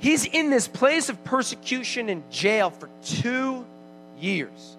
He's 0.00 0.24
in 0.24 0.50
this 0.50 0.66
place 0.66 1.08
of 1.08 1.22
persecution 1.22 2.08
and 2.08 2.28
jail 2.32 2.70
for 2.70 2.90
two 3.04 3.64
years. 4.18 4.76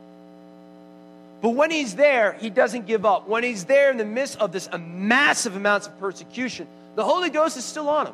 But 1.43 1.49
when 1.49 1.71
he's 1.71 1.93
there, 1.93 2.37
he 2.39 2.49
doesn't 2.49 2.87
give 2.87 3.05
up. 3.05 3.27
When 3.27 3.43
he's 3.43 3.65
there 3.65 3.91
in 3.91 3.97
the 3.97 4.05
midst 4.05 4.39
of 4.39 4.53
this 4.53 4.69
massive 4.79 5.57
amounts 5.57 5.87
of 5.87 5.99
persecution, 5.99 6.67
the 6.95 7.03
Holy 7.03 7.29
Ghost 7.29 7.57
is 7.57 7.65
still 7.65 7.89
on 7.89 8.07
him. 8.07 8.13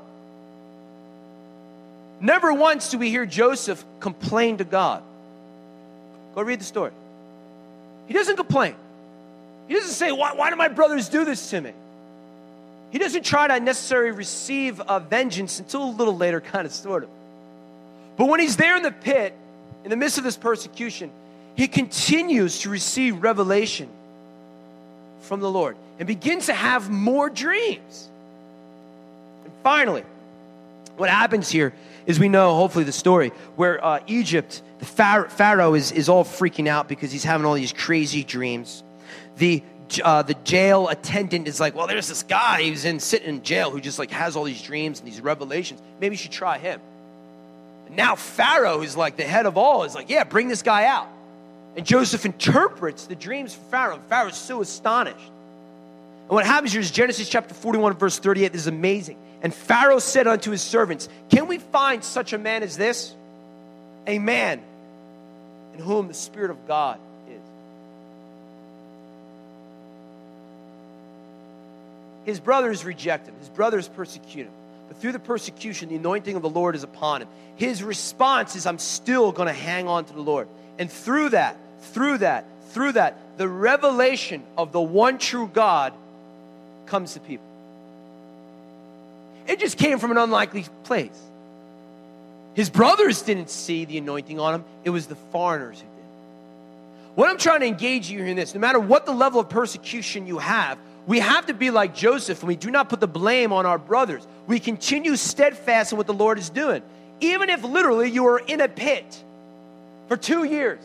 Never 2.21 2.51
once 2.51 2.89
do 2.89 2.97
we 2.97 3.11
hear 3.11 3.27
Joseph 3.27 3.85
complain 3.99 4.57
to 4.57 4.63
God. 4.63 5.03
Go 6.33 6.41
read 6.41 6.59
the 6.59 6.65
story. 6.65 6.91
He 8.07 8.15
doesn't 8.15 8.35
complain. 8.35 8.73
He 9.67 9.75
doesn't 9.75 9.91
say, 9.91 10.11
Why, 10.11 10.33
why 10.33 10.49
do 10.49 10.55
my 10.55 10.67
brothers 10.67 11.07
do 11.07 11.23
this 11.23 11.51
to 11.51 11.61
me? 11.61 11.73
He 12.89 12.97
doesn't 12.97 13.23
try 13.23 13.47
to 13.47 13.59
necessarily 13.59 14.09
receive 14.09 14.81
a 14.87 14.99
vengeance 14.99 15.59
until 15.59 15.83
a 15.83 15.91
little 15.91 16.17
later, 16.17 16.41
kind 16.53 16.65
of, 16.65 16.73
sort 16.73 17.03
of. 17.03 17.09
But 18.17 18.25
when 18.25 18.39
he's 18.39 18.57
there 18.57 18.75
in 18.75 18.81
the 18.81 18.91
pit, 18.91 19.35
in 19.83 19.91
the 19.91 19.95
midst 19.95 20.17
of 20.17 20.23
this 20.23 20.35
persecution, 20.35 21.11
he 21.59 21.67
continues 21.67 22.59
to 22.59 22.69
receive 22.69 23.21
revelation 23.21 23.89
from 25.23 25.41
the 25.41 25.51
Lord 25.51 25.75
and 25.99 26.07
begins 26.07 26.45
to 26.45 26.53
have 26.53 26.89
more 26.89 27.29
dreams. 27.29 28.07
And 29.43 29.51
finally, 29.61 30.05
what 30.95 31.09
happens 31.09 31.49
here 31.49 31.73
is 32.05 32.17
we 32.17 32.29
know, 32.29 32.55
hopefully, 32.55 32.85
the 32.85 32.93
story 32.93 33.33
where 33.57 33.83
uh, 33.83 33.99
Egypt, 34.07 34.61
the 34.79 34.85
Pharaoh 34.85 35.73
is, 35.73 35.91
is 35.91 36.07
all 36.07 36.23
freaking 36.23 36.69
out 36.69 36.87
because 36.87 37.11
he's 37.11 37.25
having 37.25 37.45
all 37.45 37.55
these 37.55 37.73
crazy 37.73 38.23
dreams. 38.23 38.81
The 39.35 39.61
uh, 40.01 40.21
the 40.21 40.35
jail 40.45 40.87
attendant 40.87 41.49
is 41.49 41.59
like, 41.59 41.75
well, 41.75 41.87
there's 41.87 42.07
this 42.07 42.23
guy 42.23 42.63
who's 42.63 42.85
in 42.85 43.01
sitting 43.01 43.27
in 43.27 43.43
jail 43.43 43.69
who 43.69 43.81
just 43.81 43.99
like 43.99 44.11
has 44.11 44.37
all 44.37 44.45
these 44.45 44.61
dreams 44.61 44.99
and 44.99 45.07
these 45.09 45.19
revelations. 45.19 45.81
Maybe 45.99 46.13
you 46.13 46.17
should 46.17 46.31
try 46.31 46.57
him. 46.57 46.79
And 47.87 47.97
now 47.97 48.15
Pharaoh 48.15 48.81
is 48.81 48.95
like 48.95 49.17
the 49.17 49.23
head 49.23 49.45
of 49.45 49.57
all 49.57 49.83
is 49.83 49.93
like, 49.93 50.09
yeah, 50.09 50.23
bring 50.23 50.47
this 50.47 50.61
guy 50.61 50.85
out. 50.85 51.09
And 51.75 51.86
Joseph 51.86 52.25
interprets 52.25 53.08
the 53.08 53.15
dreams 53.15 53.53
for 53.53 53.62
Pharaoh. 53.71 53.99
Pharaoh 54.10 54.29
is 54.29 54.36
so 54.36 54.62
astonished. 54.62 55.17
And 55.17 56.36
what 56.36 56.45
happens 56.45 56.73
here 56.73 56.82
is 56.82 56.91
Genesis 56.91 57.27
chapter 57.29 57.53
41, 57.53 57.93
verse 57.93 58.19
38. 58.19 58.51
This 58.51 58.62
is 58.62 58.67
amazing. 58.67 59.17
And 59.41 59.53
Pharaoh 59.53 59.99
said 59.99 60.27
unto 60.27 60.51
his 60.51 60.62
servants, 60.62 61.08
Can 61.29 61.47
we 61.47 61.58
find 61.58 62.03
such 62.03 62.34
a 62.34 62.38
man 62.38 62.63
as 62.63 62.77
this? 62.77 63.13
A 64.05 64.19
man 64.19 64.62
in 65.73 65.79
whom 65.79 66.08
the 66.08 66.13
Spirit 66.13 66.51
of 66.51 66.67
God 66.67 66.99
is. 67.29 67.41
His 72.25 72.39
brothers 72.39 72.84
reject 72.84 73.27
him, 73.27 73.36
his 73.39 73.49
brothers 73.49 73.88
persecute 73.88 74.45
him. 74.45 74.53
But 74.89 74.97
through 74.97 75.13
the 75.13 75.19
persecution, 75.19 75.89
the 75.89 75.95
anointing 75.95 76.36
of 76.36 76.41
the 76.41 76.49
Lord 76.49 76.75
is 76.75 76.84
upon 76.84 77.21
him. 77.21 77.27
His 77.55 77.84
response 77.84 78.55
is, 78.55 78.65
I'm 78.65 78.79
still 78.79 79.32
going 79.32 79.47
to 79.47 79.53
hang 79.53 79.88
on 79.88 80.05
to 80.05 80.13
the 80.13 80.21
Lord. 80.21 80.47
And 80.79 80.89
through 80.89 81.29
that, 81.29 81.57
through 81.81 82.19
that, 82.19 82.45
through 82.69 82.93
that, 82.93 83.17
the 83.37 83.47
revelation 83.47 84.41
of 84.57 84.71
the 84.71 84.81
one 84.81 85.17
true 85.17 85.49
God 85.53 85.93
comes 86.85 87.13
to 87.13 87.19
people. 87.19 87.45
it 89.45 89.59
just 89.59 89.77
came 89.77 89.99
from 89.99 90.11
an 90.11 90.17
unlikely 90.17 90.65
place. 90.83 91.19
His 92.55 92.69
brothers 92.69 93.21
didn't 93.21 93.49
see 93.49 93.85
the 93.85 93.97
anointing 93.97 94.39
on 94.39 94.55
him, 94.55 94.65
it 94.83 94.89
was 94.89 95.05
the 95.07 95.15
foreigners 95.15 95.79
who 95.79 95.85
did. 95.85 97.15
What 97.15 97.29
I'm 97.29 97.37
trying 97.37 97.59
to 97.59 97.65
engage 97.65 98.09
you 98.09 98.23
in 98.23 98.37
this, 98.37 98.53
no 98.53 98.59
matter 98.59 98.79
what 98.79 99.05
the 99.05 99.11
level 99.11 99.39
of 99.39 99.49
persecution 99.49 100.25
you 100.25 100.37
have, 100.39 100.77
we 101.05 101.19
have 101.19 101.47
to 101.47 101.53
be 101.53 101.71
like 101.71 101.95
Joseph 101.95 102.39
and 102.39 102.47
we 102.47 102.55
do 102.55 102.71
not 102.71 102.87
put 102.89 102.99
the 102.99 103.07
blame 103.07 103.51
on 103.51 103.65
our 103.65 103.77
brothers. 103.77 104.25
We 104.47 104.59
continue 104.59 105.15
steadfast 105.15 105.91
in 105.91 105.97
what 105.97 106.07
the 106.07 106.13
Lord 106.13 106.37
is 106.37 106.49
doing. 106.49 106.83
Even 107.19 107.49
if 107.49 107.63
literally 107.63 108.09
you 108.09 108.27
are 108.27 108.39
in 108.39 108.61
a 108.61 108.67
pit 108.67 109.23
for 110.09 110.17
two 110.17 110.43
years, 110.43 110.79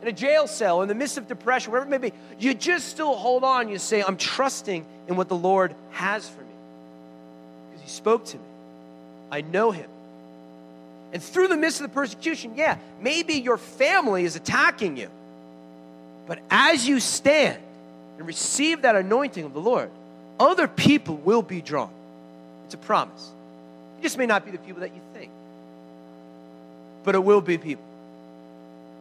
in 0.00 0.06
a 0.06 0.12
jail 0.12 0.46
cell, 0.46 0.80
in 0.82 0.88
the 0.88 0.94
midst 0.94 1.18
of 1.18 1.26
depression, 1.26 1.72
whatever 1.72 1.88
it 1.88 2.00
may 2.00 2.10
be, 2.10 2.14
you 2.38 2.54
just 2.54 2.88
still 2.88 3.16
hold 3.16 3.42
on. 3.42 3.68
You 3.68 3.78
say, 3.78 4.00
I'm 4.00 4.16
trusting 4.16 4.86
in 5.08 5.16
what 5.16 5.28
the 5.28 5.36
Lord 5.36 5.74
has 5.90 6.26
for 6.28 6.40
me. 6.40 6.46
Because 7.70 7.82
He 7.82 7.90
spoke 7.90 8.24
to 8.26 8.36
me. 8.36 8.42
I 9.32 9.40
know 9.40 9.72
Him. 9.72 9.90
And 11.12 11.20
through 11.20 11.48
the 11.48 11.56
midst 11.56 11.80
of 11.80 11.88
the 11.88 11.92
persecution, 11.92 12.54
yeah, 12.54 12.76
maybe 13.00 13.34
your 13.34 13.58
family 13.58 14.24
is 14.24 14.36
attacking 14.36 14.96
you. 14.96 15.10
But 16.28 16.38
as 16.48 16.86
you 16.86 17.00
stand 17.00 17.58
and 18.18 18.26
receive 18.26 18.82
that 18.82 18.94
anointing 18.94 19.44
of 19.44 19.52
the 19.52 19.60
Lord, 19.60 19.90
other 20.38 20.68
people 20.68 21.16
will 21.16 21.42
be 21.42 21.60
drawn. 21.60 21.90
It's 22.66 22.74
a 22.74 22.78
promise. 22.78 23.32
It 23.98 24.02
just 24.02 24.16
may 24.16 24.26
not 24.26 24.44
be 24.44 24.52
the 24.52 24.58
people 24.58 24.82
that 24.82 24.94
you 24.94 25.00
think, 25.12 25.32
but 27.02 27.16
it 27.16 27.24
will 27.24 27.40
be 27.40 27.58
people. 27.58 27.87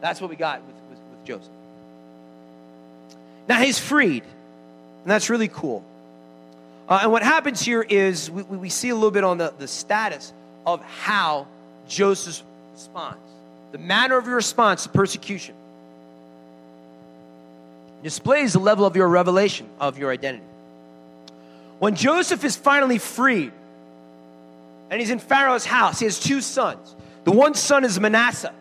That's 0.02 0.22
what 0.22 0.30
we 0.30 0.36
got 0.36 0.62
with, 0.66 0.76
with, 0.90 1.00
with 1.00 1.26
Joseph. 1.26 1.54
Now 3.48 3.60
he's 3.62 3.80
freed, 3.80 4.24
and 4.24 5.12
that's 5.12 5.30
really 5.30 5.48
cool. 5.48 5.84
Uh, 6.88 7.00
and 7.04 7.12
what 7.12 7.24
happens 7.24 7.62
here 7.62 7.82
is 7.82 8.30
we, 8.30 8.44
we 8.44 8.70
see 8.70 8.90
a 8.90 8.96
little 8.96 9.12
bit 9.12 9.24
on 9.24 9.38
the, 9.38 9.54
the 9.58 9.68
status 9.68 10.34
of 10.66 10.82
how 10.82 11.48
Joseph 11.88 12.44
responds, 12.74 13.18
the 13.72 13.78
manner 13.78 14.18
of 14.18 14.26
your 14.26 14.36
response 14.36 14.84
to 14.84 14.90
persecution 14.90 15.56
displays 18.04 18.54
the 18.54 18.60
level 18.60 18.86
of 18.86 18.96
your 18.96 19.08
revelation 19.08 19.68
of 19.80 19.98
your 19.98 20.12
identity. 20.12 20.44
When 21.80 21.96
Joseph 21.96 22.44
is 22.44 22.56
finally 22.56 22.98
freed 22.98 23.52
and 24.90 25.00
he's 25.00 25.10
in 25.10 25.20
Pharaoh's 25.20 25.66
house, 25.66 26.00
he 26.00 26.06
has 26.06 26.20
two 26.20 26.42
sons. 26.42 26.96
The 27.24 27.32
one 27.32 27.54
son 27.54 27.84
is 27.84 28.00
Manasseh. 28.00 28.54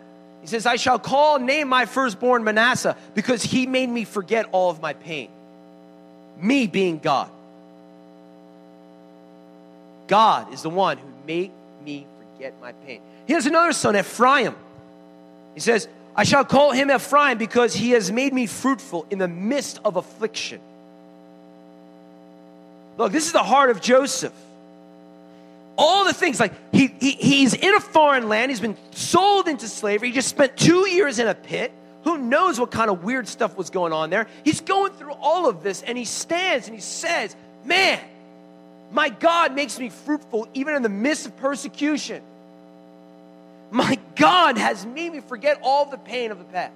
He 0.47 0.51
says, 0.51 0.65
I 0.65 0.77
shall 0.77 0.97
call, 0.97 1.39
name 1.39 1.67
my 1.67 1.85
firstborn 1.85 2.45
Manasseh 2.45 2.95
because 3.13 3.43
he 3.43 3.67
made 3.67 3.89
me 3.89 4.05
forget 4.05 4.45
all 4.53 4.69
of 4.69 4.81
my 4.81 4.93
pain. 4.93 5.27
Me 6.39 6.67
being 6.67 6.99
God. 6.99 7.29
God 10.07 10.53
is 10.53 10.61
the 10.61 10.69
one 10.69 10.99
who 10.99 11.07
made 11.25 11.51
me 11.83 12.07
forget 12.17 12.53
my 12.61 12.71
pain. 12.71 13.01
He 13.25 13.33
has 13.33 13.45
another 13.45 13.73
son, 13.73 13.97
Ephraim. 13.97 14.55
He 15.53 15.59
says, 15.59 15.89
I 16.15 16.23
shall 16.23 16.45
call 16.45 16.71
him 16.71 16.89
Ephraim 16.89 17.37
because 17.37 17.73
he 17.73 17.91
has 17.91 18.09
made 18.09 18.33
me 18.33 18.47
fruitful 18.47 19.05
in 19.09 19.19
the 19.19 19.27
midst 19.27 19.81
of 19.83 19.97
affliction. 19.97 20.61
Look, 22.97 23.11
this 23.11 23.25
is 23.25 23.33
the 23.33 23.43
heart 23.43 23.69
of 23.69 23.81
Joseph. 23.81 24.31
All 25.77 26.05
the 26.05 26.13
things 26.13 26.39
like 26.39 26.53
he, 26.73 26.87
he 26.99 27.11
he's 27.11 27.53
in 27.53 27.75
a 27.75 27.79
foreign 27.79 28.27
land, 28.29 28.51
he's 28.51 28.59
been 28.59 28.77
sold 28.91 29.47
into 29.47 29.67
slavery, 29.67 30.09
he 30.09 30.13
just 30.13 30.29
spent 30.29 30.57
two 30.57 30.89
years 30.89 31.19
in 31.19 31.27
a 31.27 31.35
pit. 31.35 31.71
Who 32.03 32.17
knows 32.17 32.59
what 32.59 32.71
kind 32.71 32.89
of 32.89 33.03
weird 33.03 33.27
stuff 33.27 33.57
was 33.57 33.69
going 33.69 33.93
on 33.93 34.09
there? 34.09 34.27
He's 34.43 34.61
going 34.61 34.93
through 34.93 35.13
all 35.13 35.49
of 35.49 35.61
this 35.61 35.83
and 35.83 35.97
he 35.97 36.05
stands 36.05 36.67
and 36.67 36.75
he 36.75 36.81
says, 36.81 37.35
Man, 37.65 37.99
my 38.91 39.09
God 39.09 39.53
makes 39.53 39.77
me 39.77 39.89
fruitful 39.89 40.47
even 40.53 40.75
in 40.75 40.81
the 40.81 40.89
midst 40.89 41.25
of 41.25 41.35
persecution. 41.37 42.21
My 43.69 43.99
God 44.15 44.57
has 44.57 44.85
made 44.85 45.11
me 45.11 45.19
forget 45.19 45.59
all 45.61 45.85
the 45.85 45.97
pain 45.97 46.31
of 46.31 46.37
the 46.37 46.45
past. 46.45 46.73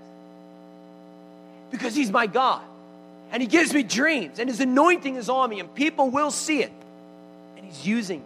Because 1.69 1.95
He's 1.95 2.11
my 2.11 2.27
God. 2.27 2.61
And 3.31 3.41
He 3.41 3.47
gives 3.47 3.73
me 3.73 3.83
dreams, 3.83 4.39
and 4.39 4.49
His 4.49 4.59
anointing 4.59 5.15
is 5.15 5.29
on 5.29 5.49
me, 5.49 5.61
and 5.61 5.73
people 5.73 6.09
will 6.09 6.31
see 6.31 6.61
it. 6.61 6.71
And 7.55 7.65
He's 7.65 7.85
using 7.87 8.19
me. 8.19 8.25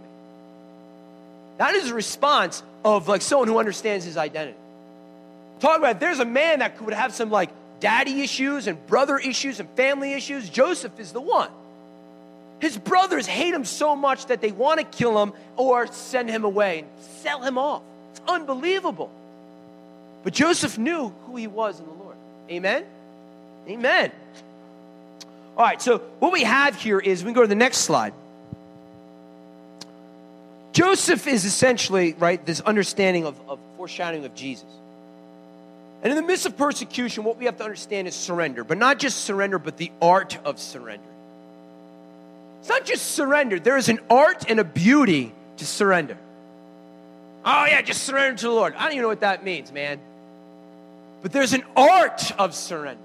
That 1.58 1.76
is 1.76 1.90
a 1.90 1.94
response 1.94 2.64
of 2.84 3.08
like 3.08 3.22
someone 3.22 3.48
who 3.48 3.58
understands 3.58 4.06
his 4.06 4.18
identity. 4.18 4.58
Talk 5.60 5.80
about 5.80 6.00
there's 6.00 6.20
a 6.20 6.26
man 6.26 6.60
that 6.60 6.78
could 6.78 6.94
have 6.94 7.14
some 7.14 7.30
like 7.30 7.50
daddy 7.80 8.22
issues 8.22 8.68
and 8.68 8.86
brother 8.88 9.18
issues 9.18 9.60
and 9.60 9.70
family 9.72 10.14
issues. 10.14 10.50
Joseph 10.50 11.00
is 11.00 11.12
the 11.12 11.22
one. 11.22 11.50
His 12.60 12.78
brothers 12.78 13.26
hate 13.26 13.54
him 13.54 13.66
so 13.66 13.96
much 13.96 14.28
that 14.28 14.42
they 14.42 14.52
want 14.52 14.80
to 14.80 14.86
kill 14.86 15.22
him 15.22 15.34
or 15.58 15.88
send 15.88 16.30
him 16.30 16.44
away 16.44 16.80
and 16.80 16.88
sell 17.22 17.42
him 17.42 17.58
off. 17.58 17.82
It's 18.12 18.22
unbelievable. 18.28 19.12
But 20.24 20.34
Joseph 20.34 20.78
knew 20.78 21.10
who 21.28 21.36
he 21.36 21.48
was 21.48 21.80
in 21.80 21.86
the 21.86 21.92
Lord. 21.92 22.16
Amen? 22.50 22.86
Amen. 23.68 24.12
All 25.58 25.64
right, 25.66 25.82
so 25.82 26.00
what 26.20 26.32
we 26.32 26.44
have 26.44 26.76
here 26.76 27.00
is 27.00 27.24
we 27.24 27.28
can 27.28 27.34
go 27.34 27.42
to 27.42 27.48
the 27.48 27.56
next 27.56 27.80
slide. 27.80 28.14
Joseph 30.76 31.26
is 31.26 31.46
essentially, 31.46 32.16
right, 32.20 32.46
this 32.46 32.60
understanding 32.60 33.26
of, 33.26 33.40
of 33.48 33.60
foreshadowing 33.78 34.26
of 34.26 34.36
Jesus. 34.36 34.68
And 36.04 36.12
in 36.12 36.18
the 36.18 36.22
midst 36.22 36.46
of 36.46 36.58
persecution, 36.58 37.24
what 37.24 37.38
we 37.38 37.46
have 37.46 37.56
to 37.60 37.64
understand 37.64 38.10
is 38.10 38.14
surrender, 38.14 38.66
but 38.66 38.78
not 38.78 39.00
just 39.00 39.24
surrender, 39.24 39.58
but 39.58 39.78
the 39.78 39.90
art 40.02 40.38
of 40.44 40.60
surrender. 40.60 41.08
It's 42.60 42.68
not 42.68 42.84
just 42.84 43.12
surrender, 43.12 43.58
there 43.58 43.78
is 43.78 43.88
an 43.88 44.00
art 44.10 44.50
and 44.50 44.60
a 44.60 44.66
beauty 44.66 45.32
to 45.56 45.66
surrender. 45.66 46.18
Oh, 47.46 47.66
yeah, 47.68 47.82
just 47.82 48.04
surrender 48.04 48.38
to 48.40 48.48
the 48.48 48.52
Lord. 48.52 48.76
I 48.76 48.82
don't 48.84 48.92
even 48.92 49.04
know 49.04 49.08
what 49.08 49.22
that 49.22 49.46
means, 49.46 49.72
man. 49.72 49.98
But 51.22 51.32
there's 51.32 51.54
an 51.54 51.64
art 51.78 52.38
of 52.38 52.54
surrender, 52.54 53.02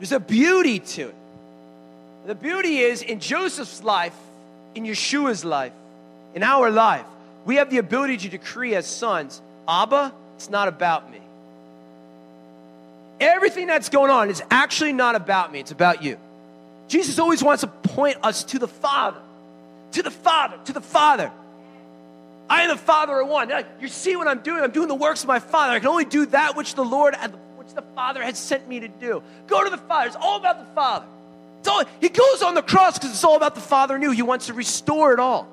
there's 0.00 0.12
a 0.12 0.20
beauty 0.20 0.80
to 0.80 1.08
it. 1.08 1.14
The 2.26 2.34
beauty 2.34 2.80
is 2.80 3.00
in 3.00 3.20
Joseph's 3.20 3.82
life, 3.82 4.14
in 4.74 4.84
Yeshua's 4.84 5.46
life, 5.46 5.72
in 6.34 6.42
our 6.42 6.70
life, 6.70 7.06
we 7.44 7.56
have 7.56 7.70
the 7.70 7.78
ability 7.78 8.16
to 8.18 8.28
decree 8.28 8.74
as 8.74 8.86
sons 8.86 9.40
Abba, 9.68 10.12
it's 10.36 10.50
not 10.50 10.68
about 10.68 11.10
me. 11.10 11.20
Everything 13.20 13.68
that's 13.68 13.88
going 13.88 14.10
on 14.10 14.28
is 14.30 14.42
actually 14.50 14.92
not 14.92 15.14
about 15.14 15.52
me, 15.52 15.60
it's 15.60 15.70
about 15.70 16.02
you. 16.02 16.18
Jesus 16.88 17.18
always 17.18 17.42
wants 17.42 17.60
to 17.60 17.68
point 17.68 18.18
us 18.22 18.44
to 18.44 18.58
the 18.58 18.68
Father, 18.68 19.20
to 19.92 20.02
the 20.02 20.10
Father, 20.10 20.58
to 20.64 20.72
the 20.72 20.80
Father. 20.80 21.30
I 22.50 22.62
am 22.62 22.68
the 22.68 22.76
Father 22.76 23.20
of 23.20 23.28
one. 23.28 23.50
You 23.80 23.88
see 23.88 24.16
what 24.16 24.26
I'm 24.26 24.40
doing? 24.40 24.62
I'm 24.62 24.72
doing 24.72 24.88
the 24.88 24.94
works 24.94 25.22
of 25.22 25.28
my 25.28 25.38
Father. 25.38 25.72
I 25.72 25.78
can 25.78 25.88
only 25.88 26.04
do 26.04 26.26
that 26.26 26.56
which 26.56 26.74
the 26.74 26.84
Lord, 26.84 27.14
which 27.56 27.72
the 27.72 27.82
Father 27.94 28.22
has 28.22 28.36
sent 28.38 28.68
me 28.68 28.80
to 28.80 28.88
do. 28.88 29.22
Go 29.46 29.64
to 29.64 29.70
the 29.70 29.78
Father. 29.78 30.08
It's 30.08 30.16
all 30.16 30.38
about 30.38 30.58
the 30.58 30.74
Father. 30.74 31.06
All, 31.66 31.84
he 32.00 32.08
goes 32.08 32.42
on 32.42 32.54
the 32.54 32.62
cross 32.62 32.98
because 32.98 33.12
it's 33.12 33.24
all 33.24 33.36
about 33.36 33.54
the 33.54 33.60
Father 33.60 33.98
new. 33.98 34.10
He 34.10 34.22
wants 34.22 34.46
to 34.46 34.54
restore 34.54 35.12
it 35.12 35.20
all. 35.20 35.46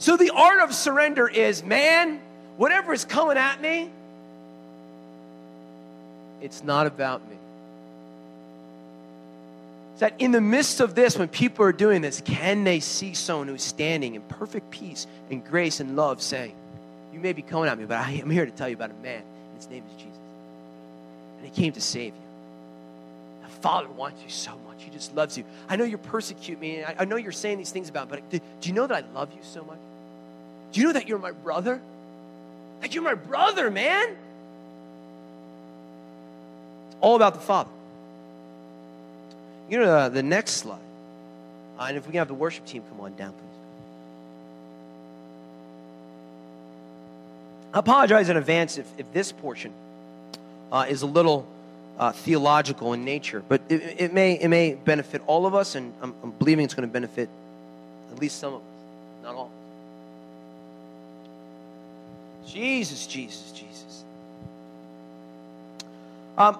So 0.00 0.16
the 0.16 0.30
art 0.30 0.60
of 0.60 0.74
surrender 0.74 1.28
is, 1.28 1.62
man, 1.62 2.20
whatever 2.56 2.92
is 2.92 3.04
coming 3.04 3.36
at 3.36 3.60
me, 3.60 3.90
it's 6.42 6.64
not 6.64 6.86
about 6.88 7.20
me 7.30 7.36
that 10.00 10.14
in 10.18 10.32
the 10.32 10.40
midst 10.40 10.80
of 10.80 10.94
this, 10.94 11.16
when 11.16 11.28
people 11.28 11.64
are 11.64 11.72
doing 11.72 12.02
this, 12.02 12.20
can 12.24 12.64
they 12.64 12.80
see 12.80 13.14
someone 13.14 13.48
who's 13.48 13.62
standing 13.62 14.14
in 14.14 14.22
perfect 14.22 14.70
peace 14.70 15.06
and 15.30 15.44
grace 15.44 15.80
and 15.80 15.94
love 15.94 16.20
saying, 16.20 16.54
You 17.12 17.20
may 17.20 17.32
be 17.32 17.42
coming 17.42 17.68
at 17.68 17.78
me, 17.78 17.84
but 17.84 17.98
I 17.98 18.12
am 18.12 18.28
here 18.28 18.44
to 18.44 18.50
tell 18.50 18.68
you 18.68 18.74
about 18.74 18.90
a 18.90 19.02
man, 19.02 19.22
his 19.56 19.68
name 19.68 19.84
is 19.86 19.96
Jesus. 19.96 20.18
And 21.38 21.46
he 21.46 21.62
came 21.62 21.72
to 21.74 21.80
save 21.80 22.14
you. 22.14 22.20
The 23.44 23.50
Father 23.60 23.88
wants 23.88 24.22
you 24.22 24.30
so 24.30 24.52
much. 24.68 24.82
He 24.82 24.90
just 24.90 25.14
loves 25.14 25.36
you. 25.36 25.44
I 25.68 25.76
know 25.76 25.84
you 25.84 25.98
persecute 25.98 26.58
me, 26.58 26.82
I, 26.82 26.96
I 27.00 27.04
know 27.04 27.16
you're 27.16 27.30
saying 27.30 27.58
these 27.58 27.70
things 27.70 27.88
about 27.88 28.10
me, 28.10 28.18
but 28.18 28.30
do, 28.30 28.40
do 28.60 28.68
you 28.68 28.74
know 28.74 28.86
that 28.86 29.04
I 29.04 29.14
love 29.14 29.30
you 29.32 29.42
so 29.42 29.62
much? 29.64 29.78
Do 30.72 30.80
you 30.80 30.86
know 30.86 30.92
that 30.92 31.08
you're 31.08 31.18
my 31.18 31.32
brother? 31.32 31.80
That 32.80 32.94
you're 32.94 33.04
my 33.04 33.14
brother, 33.14 33.70
man? 33.70 34.16
It's 36.88 36.96
all 37.00 37.16
about 37.16 37.34
the 37.34 37.40
Father. 37.40 37.70
You 39.68 39.80
know, 39.80 39.84
uh, 39.84 40.08
the 40.08 40.22
next 40.22 40.52
slide. 40.52 40.78
Uh, 41.78 41.84
and 41.84 41.96
if 41.96 42.06
we 42.06 42.12
can 42.12 42.18
have 42.18 42.28
the 42.28 42.34
worship 42.34 42.66
team 42.66 42.82
come 42.88 43.00
on 43.00 43.14
down, 43.16 43.32
please. 43.32 43.44
I 47.72 47.78
apologize 47.78 48.28
in 48.28 48.36
advance 48.36 48.78
if, 48.78 48.86
if 48.98 49.12
this 49.12 49.30
portion 49.30 49.72
uh, 50.72 50.86
is 50.88 51.02
a 51.02 51.06
little 51.06 51.46
uh, 51.98 52.12
theological 52.12 52.92
in 52.94 53.04
nature, 53.04 53.42
but 53.48 53.60
it, 53.68 54.00
it, 54.00 54.12
may, 54.12 54.32
it 54.32 54.48
may 54.48 54.74
benefit 54.74 55.22
all 55.26 55.46
of 55.46 55.54
us, 55.54 55.74
and 55.74 55.92
I'm, 56.02 56.14
I'm 56.22 56.30
believing 56.32 56.64
it's 56.64 56.74
going 56.74 56.88
to 56.88 56.92
benefit 56.92 57.28
at 58.10 58.18
least 58.18 58.38
some 58.38 58.54
of 58.54 58.60
us, 58.60 58.66
not 59.22 59.34
all. 59.34 59.50
Jesus, 62.52 63.06
Jesus, 63.06 63.52
Jesus. 63.52 64.04
Um, 66.36 66.58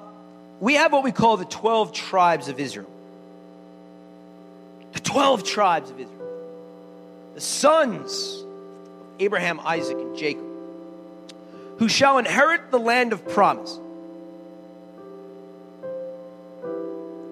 we 0.61 0.75
have 0.75 0.93
what 0.93 1.03
we 1.03 1.11
call 1.11 1.37
the 1.37 1.45
12 1.45 1.93
tribes 1.93 2.49
of 2.49 2.61
Israel. 2.61 2.89
The 4.93 5.01
12 5.01 5.43
tribes 5.43 5.91
of 5.91 5.99
Israel. 5.99 6.17
the 7.35 7.41
sons 7.41 8.43
of 8.43 9.21
Abraham, 9.21 9.61
Isaac, 9.61 9.97
and 9.97 10.17
Jacob, 10.17 10.45
who 11.79 11.89
shall 11.89 12.19
inherit 12.19 12.71
the 12.71 12.79
land 12.79 13.13
of 13.13 13.27
promise. 13.29 13.79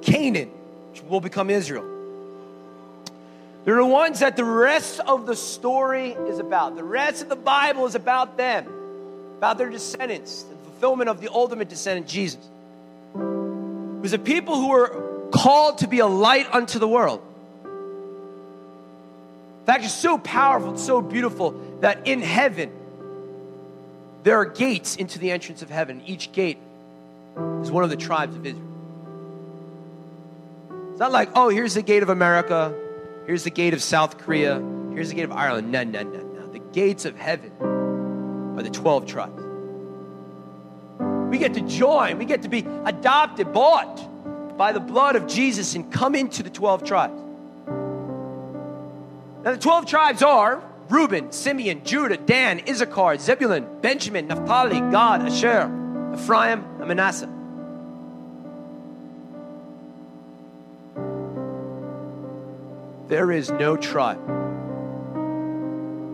Canaan, 0.03 0.49
which 0.91 1.03
will 1.03 1.21
become 1.21 1.51
Israel. 1.51 1.98
They're 3.65 3.77
the 3.77 3.87
ones 3.87 4.21
that 4.21 4.37
the 4.37 4.45
rest 4.45 5.01
of 5.01 5.27
the 5.27 5.37
story 5.37 6.13
is 6.13 6.39
about. 6.39 6.77
The 6.77 6.85
rest 6.85 7.23
of 7.23 7.29
the 7.29 7.37
Bible 7.37 7.87
is 7.87 7.95
about 7.95 8.37
them, 8.37 8.67
about 9.37 9.59
their 9.59 9.69
descendants, 9.69 10.45
the 10.45 10.57
fulfillment 10.57 11.11
of 11.11 11.21
the 11.21 11.31
ultimate 11.31 11.69
descendant, 11.69 12.09
Jesus. 12.09 12.41
It 13.15 14.01
was 14.01 14.13
a 14.13 14.19
people 14.19 14.57
who 14.57 14.69
were 14.69 15.29
called 15.33 15.79
to 15.79 15.89
be 15.89 15.99
a 15.99 16.07
light 16.07 16.53
unto 16.55 16.79
the 16.79 16.89
world. 16.89 17.21
In 17.65 19.67
fact, 19.67 19.85
it's 19.85 19.93
so 19.93 20.17
powerful, 20.17 20.75
it's 20.75 20.87
so 20.87 21.03
beautiful 21.03 21.51
that 21.81 22.07
in 22.07 22.23
heaven, 22.23 22.71
there 24.23 24.39
are 24.39 24.47
gates 24.47 24.97
into 24.97 25.19
the 25.19 25.31
entrance 25.31 25.63
of 25.63 25.69
heaven. 25.69 26.01
Each 26.07 26.33
gate 26.33 26.59
is 27.61 27.71
one 27.71 27.85
of 27.85 27.91
the 27.91 27.97
tribes 27.97 28.35
of 28.35 28.47
Israel. 28.47 28.65
It's 30.91 31.01
not 31.01 31.13
like, 31.13 31.31
oh, 31.35 31.51
here's 31.51 31.75
the 31.75 31.83
gate 31.83 32.03
of 32.03 32.09
America, 32.09 32.75
here's 33.29 33.45
the 33.45 33.51
gate 33.51 33.75
of 33.75 33.83
South 33.83 34.17
Korea, 34.17 34.59
here's 34.95 35.11
the 35.11 35.15
gate 35.15 35.27
of 35.27 35.33
Ireland. 35.33 35.71
No, 35.71 35.85
no, 35.85 36.03
no, 36.03 36.23
no. 36.23 36.47
The 36.47 36.61
gates 36.73 37.05
of 37.05 37.15
heaven 37.15 37.53
are 37.61 38.63
the 38.63 38.71
12 38.71 39.05
tribes. 39.05 39.43
We 41.31 41.37
get 41.37 41.53
to 41.55 41.61
join, 41.61 42.17
we 42.19 42.25
get 42.25 42.41
to 42.43 42.49
be 42.49 42.67
adopted, 42.87 43.53
bought 43.53 44.57
by 44.57 44.73
the 44.73 44.81
blood 44.81 45.15
of 45.15 45.27
Jesus, 45.27 45.75
and 45.75 45.93
come 45.93 46.15
into 46.15 46.43
the 46.43 46.49
12 46.49 46.85
tribes. 46.85 47.21
Now, 49.45 49.53
the 49.53 49.59
12 49.59 49.85
tribes 49.85 50.23
are 50.23 50.63
Reuben, 50.89 51.31
Simeon, 51.31 51.85
Judah, 51.85 52.17
Dan, 52.17 52.63
Issachar, 52.67 53.19
Zebulun, 53.19 53.81
Benjamin, 53.83 54.27
Naphtali, 54.27 54.81
Gad, 54.91 55.21
Asher, 55.21 55.71
Ephraim, 56.15 56.65
and 56.79 56.89
Manasseh. 56.89 57.38
There 63.09 63.33
is 63.33 63.51
no 63.51 63.75
tribe 63.75 64.23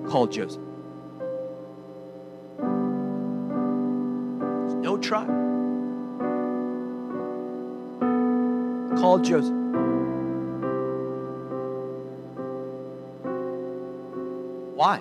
called 0.06 0.30
Joseph. 0.30 0.62
There's 4.60 4.74
no 4.74 4.96
tribe 4.98 5.26
called 8.96 9.24
Joseph. 9.24 9.52
Why? 14.76 14.98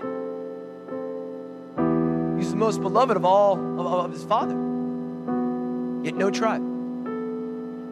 He's 2.39 2.49
the 2.49 2.57
most 2.57 2.81
beloved 2.81 3.15
of 3.15 3.23
all 3.23 3.53
of, 3.79 3.85
of 3.85 4.11
his 4.11 4.23
father. 4.23 4.55
Yet 6.03 6.15
no 6.15 6.31
tribe. 6.31 6.72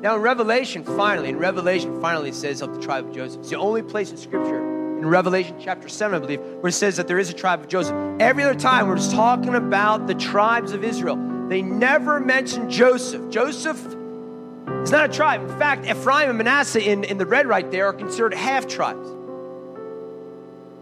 Now, 0.01 0.15
in 0.15 0.23
Revelation, 0.23 0.83
finally, 0.83 1.29
in 1.29 1.37
Revelation, 1.37 2.01
finally, 2.01 2.29
it 2.29 2.35
says 2.35 2.63
of 2.63 2.73
the 2.73 2.81
tribe 2.81 3.07
of 3.07 3.13
Joseph. 3.13 3.41
It's 3.41 3.51
the 3.51 3.57
only 3.57 3.83
place 3.83 4.09
in 4.09 4.17
Scripture, 4.17 4.57
in 4.97 5.05
Revelation 5.05 5.57
chapter 5.59 5.87
7, 5.87 6.15
I 6.15 6.19
believe, 6.19 6.39
where 6.39 6.69
it 6.69 6.73
says 6.73 6.97
that 6.97 7.07
there 7.07 7.19
is 7.19 7.29
a 7.29 7.33
tribe 7.33 7.59
of 7.59 7.67
Joseph. 7.67 7.95
Every 8.19 8.43
other 8.43 8.59
time, 8.59 8.87
we're 8.87 8.97
talking 8.97 9.53
about 9.53 10.07
the 10.07 10.15
tribes 10.15 10.71
of 10.71 10.83
Israel. 10.83 11.17
They 11.49 11.61
never 11.61 12.19
mention 12.19 12.67
Joseph. 12.67 13.29
Joseph 13.29 13.77
is 13.77 14.91
not 14.91 15.05
a 15.05 15.13
tribe. 15.13 15.43
In 15.43 15.59
fact, 15.59 15.85
Ephraim 15.85 16.29
and 16.29 16.37
Manasseh 16.39 16.83
in, 16.83 17.03
in 17.03 17.19
the 17.19 17.27
red 17.27 17.45
right 17.45 17.69
there 17.69 17.85
are 17.85 17.93
considered 17.93 18.33
half 18.33 18.67
tribes. 18.67 19.07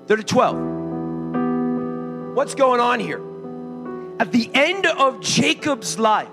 They're 0.07 0.15
the 0.15 0.23
12. 0.23 2.35
What's 2.35 2.55
going 2.55 2.79
on 2.79 3.01
here? 3.01 3.21
At 4.17 4.31
the 4.31 4.49
end 4.53 4.85
of 4.85 5.19
Jacob's 5.19 5.99
life, 5.99 6.29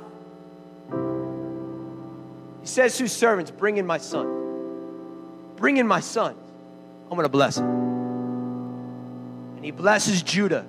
he 2.66 2.68
says 2.68 2.96
to 2.96 3.05
his 3.05 3.12
servants, 3.12 3.52
Bring 3.52 3.76
in 3.76 3.87
my 3.87 3.98
son. 3.98 5.55
Bring 5.55 5.76
in 5.76 5.87
my 5.87 6.00
son. 6.00 6.35
I'm 7.05 7.11
going 7.11 7.22
to 7.22 7.29
bless 7.29 7.59
him. 7.59 7.64
And 9.55 9.64
he 9.64 9.70
blesses 9.70 10.20
Judah. 10.20 10.66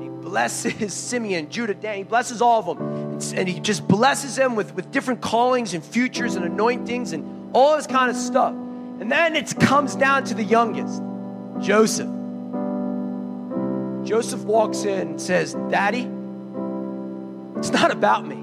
He 0.00 0.08
blesses 0.08 0.94
Simeon, 0.94 1.50
Judah, 1.50 1.74
Dan. 1.74 1.98
He 1.98 2.02
blesses 2.04 2.40
all 2.40 2.60
of 2.60 2.78
them. 2.78 3.20
And 3.38 3.46
he 3.46 3.60
just 3.60 3.86
blesses 3.86 4.36
them 4.36 4.56
with, 4.56 4.74
with 4.74 4.90
different 4.90 5.20
callings 5.20 5.74
and 5.74 5.84
futures 5.84 6.34
and 6.34 6.46
anointings 6.46 7.12
and 7.12 7.54
all 7.54 7.76
this 7.76 7.86
kind 7.86 8.10
of 8.10 8.16
stuff. 8.16 8.54
And 8.54 9.12
then 9.12 9.36
it 9.36 9.54
comes 9.60 9.94
down 9.94 10.24
to 10.24 10.34
the 10.34 10.44
youngest, 10.44 11.02
Joseph. 11.60 12.08
Joseph 14.02 14.44
walks 14.44 14.84
in 14.84 15.08
and 15.08 15.20
says, 15.20 15.52
Daddy, 15.68 16.10
it's 17.58 17.70
not 17.70 17.90
about 17.90 18.26
me. 18.26 18.36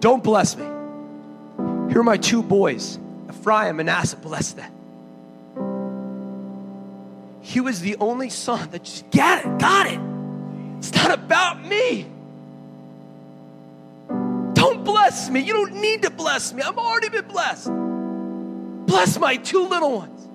Don't 0.00 0.22
bless 0.22 0.58
me. 0.58 0.75
Here 1.88 2.00
are 2.00 2.04
my 2.04 2.16
two 2.16 2.42
boys, 2.42 2.98
Ephraim, 3.28 3.78
and 3.80 3.86
Manasseh, 3.86 4.16
bless 4.16 4.52
them. 4.52 4.72
He 7.40 7.60
was 7.60 7.80
the 7.80 7.96
only 7.96 8.28
son 8.28 8.70
that 8.72 8.82
just 8.82 9.08
got 9.10 9.44
it, 9.44 9.58
got 9.58 9.86
it. 9.86 10.00
It's 10.78 10.92
not 10.92 11.12
about 11.12 11.64
me. 11.64 12.06
Don't 14.08 14.84
bless 14.84 15.30
me. 15.30 15.40
You 15.40 15.52
don't 15.52 15.74
need 15.74 16.02
to 16.02 16.10
bless 16.10 16.52
me. 16.52 16.62
I've 16.62 16.76
already 16.76 17.08
been 17.08 17.28
blessed. 17.28 17.70
Bless 18.86 19.18
my 19.18 19.36
two 19.36 19.68
little 19.68 19.98
ones. 19.98 20.28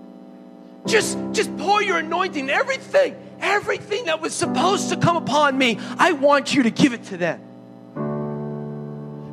Just, 0.86 1.18
just 1.34 1.56
pour 1.58 1.84
your 1.84 1.98
anointing, 1.98 2.50
everything, 2.50 3.16
everything 3.42 4.06
that 4.06 4.22
was 4.22 4.34
supposed 4.34 4.90
to 4.90 4.98
come 4.98 5.18
upon 5.18 5.58
me. 5.58 5.80
I 5.98 6.14
want 6.14 6.54
you 6.54 6.64
to 6.64 6.72
give 6.72 6.94
it 6.94 7.04
to 7.06 7.18
them. 7.18 7.42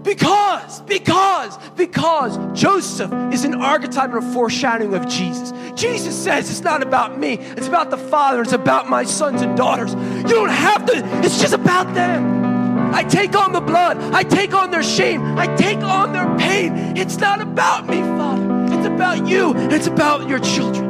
Because, 0.08 0.80
because, 0.80 1.58
because 1.76 2.38
Joseph 2.58 3.12
is 3.30 3.44
an 3.44 3.52
archetype 3.56 4.08
and 4.14 4.24
a 4.24 4.32
foreshadowing 4.32 4.94
of 4.94 5.06
Jesus. 5.06 5.52
Jesus 5.78 6.16
says 6.16 6.50
it's 6.50 6.62
not 6.62 6.82
about 6.82 7.18
me, 7.18 7.34
it's 7.34 7.68
about 7.68 7.90
the 7.90 7.98
Father, 7.98 8.40
it's 8.40 8.54
about 8.54 8.88
my 8.88 9.04
sons 9.04 9.42
and 9.42 9.54
daughters. 9.54 9.92
You 9.92 10.34
don't 10.34 10.48
have 10.48 10.86
to, 10.86 10.92
it's 11.22 11.38
just 11.38 11.52
about 11.52 11.92
them. 11.92 12.94
I 12.94 13.02
take 13.02 13.36
on 13.36 13.52
the 13.52 13.60
blood, 13.60 13.98
I 14.14 14.22
take 14.22 14.54
on 14.54 14.70
their 14.70 14.82
shame, 14.82 15.20
I 15.36 15.46
take 15.56 15.80
on 15.80 16.14
their 16.14 16.38
pain. 16.38 16.96
It's 16.96 17.18
not 17.18 17.42
about 17.42 17.86
me, 17.86 18.00
Father, 18.00 18.78
it's 18.78 18.86
about 18.86 19.28
you, 19.28 19.52
it's 19.56 19.88
about 19.88 20.26
your 20.26 20.38
children. 20.38 20.86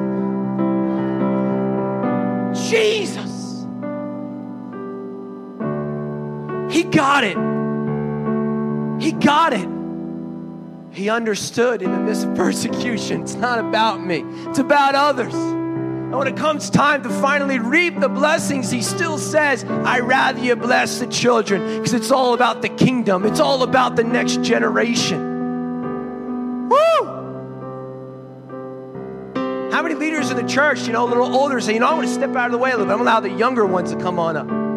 Jesus. 2.54 3.66
He 6.70 6.84
got 6.84 7.24
it. 7.24 7.57
He 9.08 9.12
got 9.12 9.54
it. 9.54 9.66
He 10.94 11.08
understood 11.08 11.80
in 11.80 11.90
the 11.90 11.96
midst 11.96 12.26
of 12.26 12.34
persecution. 12.34 13.22
It's 13.22 13.36
not 13.36 13.58
about 13.58 14.04
me, 14.04 14.22
it's 14.50 14.58
about 14.58 14.94
others. 14.94 15.32
And 15.32 16.14
when 16.14 16.26
it 16.26 16.36
comes 16.36 16.68
time 16.68 17.02
to 17.04 17.08
finally 17.08 17.58
reap 17.58 18.00
the 18.00 18.10
blessings, 18.10 18.70
he 18.70 18.82
still 18.82 19.16
says, 19.16 19.64
I 19.64 20.00
rather 20.00 20.40
you 20.40 20.56
bless 20.56 20.98
the 20.98 21.06
children 21.06 21.78
because 21.78 21.94
it's 21.94 22.10
all 22.10 22.34
about 22.34 22.60
the 22.60 22.68
kingdom, 22.68 23.24
it's 23.24 23.40
all 23.40 23.62
about 23.62 23.96
the 23.96 24.04
next 24.04 24.42
generation. 24.42 26.68
Woo! 26.68 27.04
How 29.72 29.82
many 29.82 29.94
leaders 29.94 30.30
in 30.30 30.36
the 30.36 30.46
church, 30.46 30.86
you 30.86 30.92
know, 30.92 31.06
a 31.06 31.08
little 31.08 31.34
older, 31.34 31.62
say, 31.62 31.72
you 31.72 31.80
know, 31.80 31.88
I 31.88 31.94
want 31.94 32.08
to 32.08 32.12
step 32.12 32.36
out 32.36 32.44
of 32.44 32.52
the 32.52 32.58
way 32.58 32.72
a 32.72 32.76
little 32.76 32.84
bit. 32.84 32.92
I'm 32.92 32.98
going 32.98 33.06
to 33.06 33.12
allow 33.12 33.20
the 33.20 33.30
younger 33.30 33.64
ones 33.64 33.90
to 33.90 33.98
come 33.98 34.18
on 34.18 34.36
up. 34.36 34.67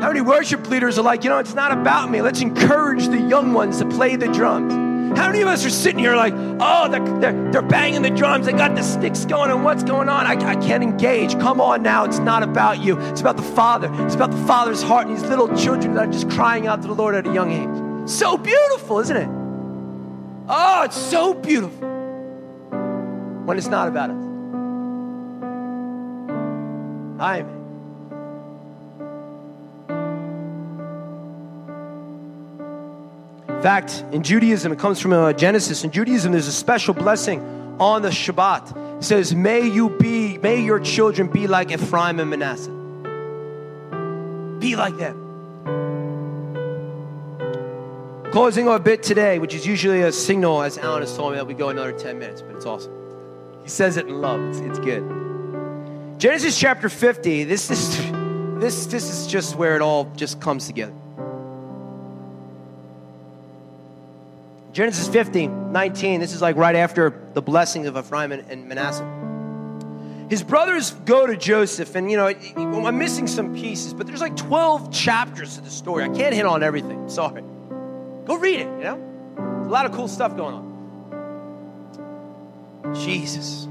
How 0.00 0.08
many 0.08 0.22
worship 0.22 0.66
leaders 0.70 0.98
are 0.98 1.02
like, 1.02 1.24
you 1.24 1.30
know, 1.30 1.38
it's 1.38 1.52
not 1.52 1.72
about 1.72 2.10
me. 2.10 2.22
Let's 2.22 2.40
encourage 2.40 3.08
the 3.08 3.20
young 3.20 3.52
ones 3.52 3.78
to 3.78 3.86
play 3.86 4.16
the 4.16 4.28
drums. 4.28 4.72
How 5.18 5.26
many 5.26 5.42
of 5.42 5.48
us 5.48 5.62
are 5.66 5.70
sitting 5.70 5.98
here 5.98 6.16
like, 6.16 6.32
oh, 6.34 6.88
they're, 6.88 7.18
they're, 7.18 7.52
they're 7.52 7.62
banging 7.62 8.00
the 8.00 8.10
drums, 8.10 8.46
they 8.46 8.52
got 8.52 8.74
the 8.74 8.82
sticks 8.82 9.26
going, 9.26 9.50
and 9.50 9.62
what's 9.62 9.82
going 9.82 10.08
on? 10.08 10.24
I, 10.24 10.32
I 10.52 10.56
can't 10.56 10.82
engage. 10.82 11.32
Come 11.38 11.60
on 11.60 11.82
now, 11.82 12.04
it's 12.04 12.18
not 12.18 12.42
about 12.42 12.82
you. 12.82 12.98
It's 12.98 13.20
about 13.20 13.36
the 13.36 13.42
Father. 13.42 13.90
It's 14.06 14.14
about 14.14 14.30
the 14.30 14.46
Father's 14.46 14.82
heart 14.82 15.06
and 15.06 15.16
these 15.16 15.28
little 15.28 15.54
children 15.54 15.92
that 15.94 16.08
are 16.08 16.12
just 16.12 16.30
crying 16.30 16.66
out 16.66 16.80
to 16.80 16.88
the 16.88 16.94
Lord 16.94 17.14
at 17.14 17.26
a 17.26 17.34
young 17.34 17.50
age. 17.50 18.08
So 18.08 18.38
beautiful, 18.38 19.00
isn't 19.00 19.16
it? 19.16 19.28
Oh, 20.48 20.82
it's 20.84 20.96
so 20.96 21.34
beautiful 21.34 21.88
when 23.44 23.58
it's 23.58 23.68
not 23.68 23.88
about 23.88 24.10
us. 24.10 24.24
Amen. 27.20 27.59
In 33.60 33.64
fact, 33.64 34.02
in 34.10 34.22
Judaism, 34.22 34.72
it 34.72 34.78
comes 34.78 35.00
from 35.00 35.12
uh, 35.12 35.34
Genesis. 35.34 35.84
In 35.84 35.90
Judaism, 35.90 36.32
there's 36.32 36.46
a 36.46 36.52
special 36.52 36.94
blessing 36.94 37.42
on 37.78 38.00
the 38.00 38.08
Shabbat. 38.08 38.96
It 38.96 39.04
says, 39.04 39.34
May 39.34 39.68
you 39.68 39.90
be, 39.90 40.38
may 40.38 40.62
your 40.64 40.80
children 40.80 41.28
be 41.28 41.46
like 41.46 41.70
Ephraim 41.70 42.20
and 42.20 42.30
Manasseh. 42.30 42.70
Be 44.60 44.76
like 44.76 44.96
them. 44.96 45.14
Closing 48.32 48.66
our 48.66 48.78
bit 48.78 49.02
today, 49.02 49.38
which 49.38 49.54
is 49.54 49.66
usually 49.66 50.00
a 50.00 50.10
signal, 50.10 50.62
as 50.62 50.78
Alan 50.78 51.02
has 51.02 51.14
told 51.14 51.32
me, 51.32 51.36
that 51.36 51.46
we 51.46 51.52
go 51.52 51.68
another 51.68 51.92
10 51.92 52.18
minutes, 52.18 52.40
but 52.40 52.56
it's 52.56 52.64
awesome. 52.64 52.94
He 53.62 53.68
says 53.68 53.98
it 53.98 54.06
in 54.06 54.22
love, 54.22 54.40
it's, 54.40 54.60
it's 54.60 54.78
good. 54.78 55.04
Genesis 56.16 56.58
chapter 56.58 56.88
50, 56.88 57.44
this 57.44 57.70
is, 57.70 58.10
this, 58.58 58.86
this 58.86 59.10
is 59.10 59.26
just 59.26 59.56
where 59.56 59.76
it 59.76 59.82
all 59.82 60.10
just 60.16 60.40
comes 60.40 60.66
together. 60.66 60.94
Genesis 64.80 65.08
50, 65.08 65.48
19, 65.48 66.20
this 66.20 66.32
is 66.32 66.40
like 66.40 66.56
right 66.56 66.74
after 66.74 67.12
the 67.34 67.42
blessing 67.42 67.86
of 67.86 67.98
Ephraim 67.98 68.32
and 68.32 68.66
Manasseh. 68.66 69.04
His 70.30 70.42
brothers 70.42 70.92
go 71.04 71.26
to 71.26 71.36
Joseph, 71.36 71.94
and 71.96 72.10
you 72.10 72.16
know, 72.16 72.26
I'm 72.26 72.96
missing 72.96 73.26
some 73.26 73.54
pieces, 73.54 73.92
but 73.92 74.06
there's 74.06 74.22
like 74.22 74.38
12 74.38 74.90
chapters 74.90 75.56
to 75.56 75.60
the 75.60 75.68
story. 75.68 76.04
I 76.04 76.08
can't 76.08 76.34
hit 76.34 76.46
on 76.46 76.62
everything. 76.62 77.10
Sorry. 77.10 77.42
Go 78.24 78.38
read 78.38 78.60
it, 78.60 78.68
you 78.78 78.84
know? 78.84 79.64
A 79.66 79.68
lot 79.68 79.84
of 79.84 79.92
cool 79.92 80.08
stuff 80.08 80.34
going 80.34 80.54
on. 80.54 80.64
Jesus. 82.94 83.68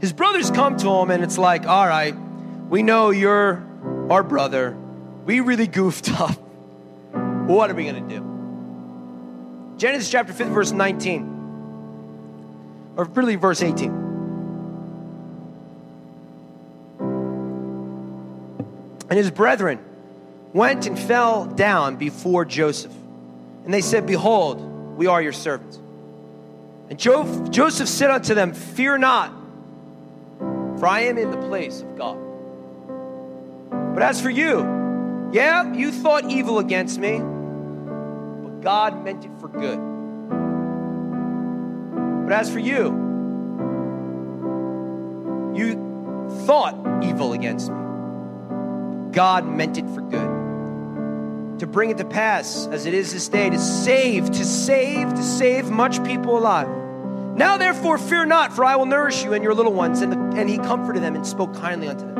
His 0.00 0.14
brothers 0.14 0.50
come 0.50 0.78
to 0.78 0.88
him, 0.88 1.10
and 1.10 1.22
it's 1.22 1.36
like, 1.36 1.66
all 1.66 1.86
right, 1.86 2.16
we 2.70 2.82
know 2.82 3.10
you're 3.10 3.62
our 4.08 4.22
brother. 4.22 4.74
We 5.26 5.40
really 5.40 5.66
goofed 5.66 6.10
up. 6.18 6.38
What 7.46 7.70
are 7.70 7.74
we 7.74 7.84
going 7.84 8.08
to 8.08 8.18
do? 8.18 8.33
Genesis 9.76 10.10
chapter 10.10 10.32
5, 10.32 10.46
verse 10.48 10.72
19, 10.72 12.94
or 12.96 13.04
really 13.04 13.36
verse 13.36 13.62
18. 13.62 14.04
And 19.10 19.18
his 19.18 19.30
brethren 19.30 19.78
went 20.52 20.86
and 20.86 20.98
fell 20.98 21.44
down 21.44 21.96
before 21.96 22.44
Joseph. 22.44 22.92
And 23.64 23.72
they 23.72 23.80
said, 23.80 24.06
Behold, 24.06 24.96
we 24.96 25.06
are 25.06 25.20
your 25.20 25.32
servants. 25.32 25.78
And 26.88 26.98
jo- 26.98 27.46
Joseph 27.48 27.88
said 27.88 28.10
unto 28.10 28.34
them, 28.34 28.54
Fear 28.54 28.98
not, 28.98 29.32
for 30.78 30.86
I 30.86 31.00
am 31.00 31.18
in 31.18 31.30
the 31.30 31.48
place 31.48 31.80
of 31.80 31.96
God. 31.96 32.18
But 33.94 34.02
as 34.02 34.20
for 34.20 34.30
you, 34.30 35.30
yeah, 35.32 35.72
you 35.72 35.90
thought 35.90 36.30
evil 36.30 36.58
against 36.58 36.98
me, 36.98 37.20
God 38.64 39.04
meant 39.04 39.26
it 39.26 39.30
for 39.40 39.48
good. 39.48 39.78
But 42.24 42.32
as 42.32 42.50
for 42.50 42.58
you, 42.58 42.84
you 45.54 45.74
thought 46.46 47.04
evil 47.04 47.34
against 47.34 47.70
me. 47.70 47.76
God 49.12 49.46
meant 49.46 49.76
it 49.76 49.86
for 49.90 50.00
good. 50.00 51.58
To 51.58 51.66
bring 51.66 51.90
it 51.90 51.98
to 51.98 52.06
pass, 52.06 52.66
as 52.68 52.86
it 52.86 52.94
is 52.94 53.12
this 53.12 53.28
day, 53.28 53.50
to 53.50 53.58
save, 53.58 54.30
to 54.30 54.44
save, 54.46 55.12
to 55.12 55.22
save 55.22 55.70
much 55.70 56.02
people 56.02 56.38
alive. 56.38 56.68
Now, 57.36 57.58
therefore, 57.58 57.98
fear 57.98 58.24
not, 58.24 58.54
for 58.54 58.64
I 58.64 58.76
will 58.76 58.86
nourish 58.86 59.22
you 59.24 59.34
and 59.34 59.44
your 59.44 59.52
little 59.52 59.74
ones. 59.74 60.00
And, 60.00 60.10
the, 60.10 60.18
and 60.40 60.48
he 60.48 60.56
comforted 60.56 61.02
them 61.02 61.14
and 61.14 61.26
spoke 61.26 61.54
kindly 61.54 61.88
unto 61.88 62.06
them. 62.06 62.14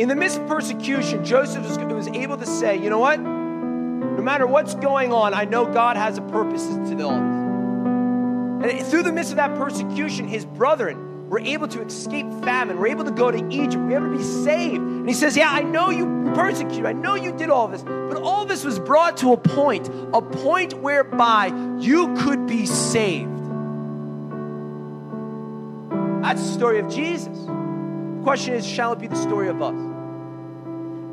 In 0.00 0.08
the 0.08 0.16
midst 0.16 0.40
of 0.40 0.48
persecution, 0.48 1.24
Joseph 1.24 1.62
was, 1.62 1.78
was 1.78 2.08
able 2.08 2.36
to 2.36 2.46
say, 2.46 2.76
you 2.76 2.90
know 2.90 2.98
what? 2.98 3.33
Matter 4.24 4.46
what's 4.46 4.74
going 4.74 5.12
on, 5.12 5.34
I 5.34 5.44
know 5.44 5.66
God 5.66 5.98
has 5.98 6.16
a 6.16 6.22
purpose 6.22 6.66
to 6.66 7.02
all. 7.02 7.12
And 7.12 8.86
through 8.86 9.02
the 9.02 9.12
midst 9.12 9.32
of 9.32 9.36
that 9.36 9.54
persecution, 9.56 10.26
his 10.26 10.46
brethren 10.46 11.28
were 11.28 11.40
able 11.40 11.68
to 11.68 11.82
escape 11.82 12.24
famine. 12.42 12.78
We're 12.78 12.86
able 12.86 13.04
to 13.04 13.10
go 13.10 13.30
to 13.30 13.46
Egypt. 13.50 13.84
We're 13.84 13.98
able 13.98 14.12
to 14.12 14.16
be 14.16 14.24
saved. 14.24 14.82
And 14.82 15.06
he 15.06 15.14
says, 15.14 15.36
Yeah, 15.36 15.50
I 15.50 15.60
know 15.60 15.90
you 15.90 16.32
persecuted. 16.34 16.86
I 16.86 16.94
know 16.94 17.16
you 17.16 17.32
did 17.32 17.50
all 17.50 17.68
this. 17.68 17.82
But 17.82 18.16
all 18.22 18.46
this 18.46 18.64
was 18.64 18.78
brought 18.78 19.18
to 19.18 19.34
a 19.34 19.36
point, 19.36 19.90
a 20.14 20.22
point 20.22 20.72
whereby 20.72 21.52
you 21.78 22.14
could 22.14 22.46
be 22.46 22.64
saved. 22.64 23.30
That's 26.22 26.40
the 26.40 26.52
story 26.54 26.78
of 26.78 26.88
Jesus. 26.88 27.36
The 27.36 28.20
question 28.22 28.54
is, 28.54 28.66
shall 28.66 28.94
it 28.94 29.00
be 29.00 29.06
the 29.06 29.16
story 29.16 29.48
of 29.48 29.60
us? 29.60 29.93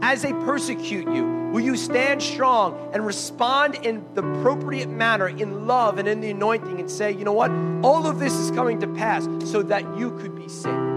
As 0.02 0.22
they 0.22 0.34
persecute 0.34 1.08
you? 1.14 1.42
Will 1.52 1.62
you 1.62 1.76
stand 1.76 2.24
strong 2.24 2.92
and 2.94 3.06
respond 3.06 3.76
in 3.76 4.06
the 4.14 4.22
appropriate 4.22 4.90
manner 4.90 5.28
in 5.28 5.68
love 5.68 5.98
and 5.98 6.08
in 6.08 6.22
the 6.22 6.32
anointing 6.32 6.80
and 6.80 6.90
say, 6.90 7.12
you 7.12 7.26
know 7.26 7.34
what? 7.34 7.52
All 7.84 8.08
of 8.08 8.20
this 8.20 8.34
is 8.34 8.52
coming 8.52 8.80
to 8.80 8.88
pass 8.88 9.28
so 9.52 9.62
that 9.64 9.98
you 9.98 10.12
could 10.18 10.36
be 10.36 10.48
saved. 10.48 10.92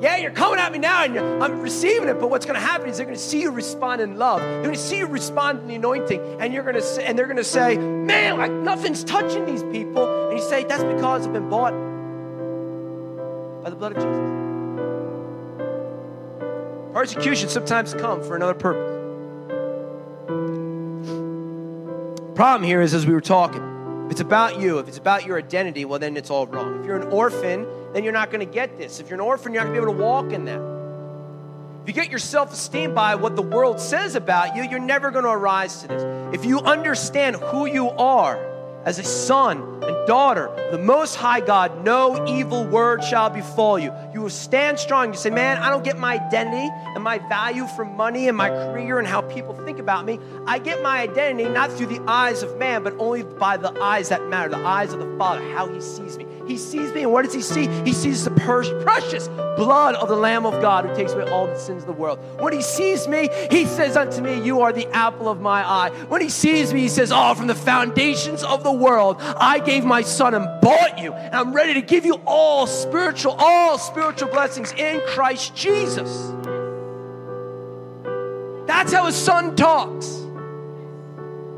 Yeah, 0.00 0.16
you're 0.16 0.30
coming 0.30 0.60
at 0.60 0.72
me 0.72 0.78
now 0.78 1.04
and 1.04 1.18
I'm 1.42 1.60
receiving 1.60 2.08
it, 2.08 2.20
but 2.20 2.30
what's 2.30 2.46
going 2.46 2.58
to 2.58 2.64
happen 2.64 2.88
is 2.88 2.96
they're 2.96 3.06
going 3.06 3.16
to 3.16 3.22
see 3.22 3.42
you 3.42 3.50
respond 3.50 4.00
in 4.00 4.16
love. 4.16 4.40
They're 4.40 4.62
going 4.62 4.74
to 4.74 4.80
see 4.80 4.98
you 4.98 5.06
respond 5.06 5.58
in 5.60 5.66
the 5.66 5.74
anointing, 5.74 6.20
and 6.40 6.54
you're 6.54 6.62
going 6.62 6.76
to 6.76 6.82
say, 6.82 7.04
and 7.04 7.18
they're 7.18 7.26
going 7.26 7.36
to 7.36 7.42
say, 7.42 7.76
"Man, 7.76 8.38
like 8.38 8.52
nothing's 8.52 9.02
touching 9.02 9.44
these 9.44 9.64
people." 9.64 10.28
And 10.28 10.38
you 10.38 10.44
say, 10.44 10.62
"That's 10.62 10.84
because 10.84 11.26
I've 11.26 11.32
been 11.32 11.48
bought 11.48 11.72
by 13.64 13.70
the 13.70 13.76
blood 13.76 13.96
of 13.96 14.02
Jesus." 14.04 14.47
Persecution 16.92 17.48
sometimes 17.48 17.94
come 17.94 18.22
for 18.22 18.34
another 18.34 18.54
purpose. 18.54 18.94
Problem 22.34 22.62
here 22.62 22.80
is, 22.80 22.94
as 22.94 23.06
we 23.06 23.12
were 23.12 23.20
talking, 23.20 23.62
if 24.06 24.12
it's 24.12 24.20
about 24.20 24.60
you, 24.60 24.78
if 24.78 24.88
it's 24.88 24.96
about 24.96 25.26
your 25.26 25.38
identity, 25.38 25.84
well, 25.84 25.98
then 25.98 26.16
it's 26.16 26.30
all 26.30 26.46
wrong. 26.46 26.80
If 26.80 26.86
you're 26.86 26.96
an 26.96 27.08
orphan, 27.12 27.66
then 27.92 28.04
you're 28.04 28.12
not 28.12 28.30
going 28.30 28.46
to 28.46 28.52
get 28.52 28.78
this. 28.78 29.00
If 29.00 29.10
you're 29.10 29.16
an 29.18 29.26
orphan, 29.26 29.52
you're 29.52 29.62
not 29.62 29.70
going 29.70 29.80
to 29.80 29.86
be 29.86 29.90
able 29.90 29.98
to 29.98 30.04
walk 30.04 30.32
in 30.32 30.44
that. 30.46 30.60
If 31.82 31.88
you 31.88 32.00
get 32.00 32.10
your 32.10 32.18
self 32.18 32.52
esteem 32.52 32.94
by 32.94 33.16
what 33.16 33.36
the 33.36 33.42
world 33.42 33.80
says 33.80 34.14
about 34.14 34.56
you, 34.56 34.62
you're 34.62 34.78
never 34.78 35.10
going 35.10 35.24
to 35.24 35.30
arise 35.30 35.82
to 35.82 35.88
this. 35.88 36.34
If 36.34 36.44
you 36.44 36.60
understand 36.60 37.36
who 37.36 37.66
you 37.66 37.90
are, 37.90 38.48
as 38.84 38.98
a 38.98 39.04
son 39.04 39.82
and 39.82 40.06
daughter 40.06 40.50
the 40.70 40.78
Most 40.78 41.16
High 41.16 41.40
God, 41.40 41.84
no 41.84 42.26
evil 42.26 42.64
word 42.64 43.04
shall 43.04 43.28
befall 43.28 43.78
you. 43.78 43.92
Stand 44.28 44.78
strong. 44.78 45.12
You 45.12 45.18
say, 45.18 45.30
Man, 45.30 45.58
I 45.58 45.70
don't 45.70 45.84
get 45.84 45.98
my 45.98 46.14
identity 46.14 46.68
and 46.94 47.02
my 47.02 47.18
value 47.18 47.66
from 47.66 47.96
money 47.96 48.28
and 48.28 48.36
my 48.36 48.48
career 48.48 48.98
and 48.98 49.06
how 49.06 49.22
people 49.22 49.54
think 49.64 49.78
about 49.78 50.04
me. 50.04 50.18
I 50.46 50.58
get 50.58 50.82
my 50.82 51.00
identity 51.00 51.48
not 51.48 51.72
through 51.72 51.86
the 51.86 52.02
eyes 52.08 52.42
of 52.42 52.58
man, 52.58 52.82
but 52.82 52.94
only 52.98 53.22
by 53.22 53.56
the 53.56 53.72
eyes 53.80 54.08
that 54.08 54.26
matter, 54.28 54.48
the 54.48 54.56
eyes 54.56 54.92
of 54.92 54.98
the 54.98 55.16
Father, 55.16 55.42
how 55.54 55.68
He 55.68 55.80
sees 55.80 56.16
me. 56.18 56.26
He 56.48 56.56
sees 56.56 56.92
me, 56.94 57.02
and 57.02 57.12
what 57.12 57.24
does 57.24 57.34
He 57.34 57.42
see? 57.42 57.68
He 57.84 57.92
sees 57.92 58.24
the 58.24 58.30
precious 58.30 59.28
blood 59.28 59.94
of 59.96 60.08
the 60.08 60.16
Lamb 60.16 60.46
of 60.46 60.62
God 60.62 60.86
who 60.86 60.94
takes 60.94 61.12
away 61.12 61.28
all 61.30 61.46
the 61.46 61.58
sins 61.58 61.82
of 61.82 61.86
the 61.86 61.92
world. 61.92 62.18
When 62.40 62.54
He 62.54 62.62
sees 62.62 63.06
me, 63.06 63.28
He 63.50 63.66
says 63.66 63.96
unto 63.96 64.22
me, 64.22 64.42
You 64.42 64.62
are 64.62 64.72
the 64.72 64.86
apple 64.88 65.28
of 65.28 65.40
my 65.40 65.62
eye. 65.62 65.90
When 66.08 66.22
He 66.22 66.30
sees 66.30 66.72
me, 66.72 66.80
He 66.80 66.88
says, 66.88 67.12
Oh, 67.12 67.34
from 67.34 67.48
the 67.48 67.54
foundations 67.54 68.42
of 68.42 68.64
the 68.64 68.72
world, 68.72 69.18
I 69.20 69.58
gave 69.58 69.84
my 69.84 70.00
Son 70.00 70.34
and 70.34 70.60
bought 70.62 70.98
you, 70.98 71.12
and 71.12 71.34
I'm 71.34 71.52
ready 71.52 71.74
to 71.74 71.82
give 71.82 72.06
you 72.06 72.20
all 72.26 72.66
spiritual, 72.66 73.36
all 73.38 73.76
spiritual 73.76 74.08
blessings 74.26 74.72
in 74.72 75.00
Christ 75.06 75.54
Jesus. 75.54 76.32
That's 78.66 78.92
how 78.92 79.06
a 79.06 79.12
son 79.12 79.56
talks. 79.56 80.06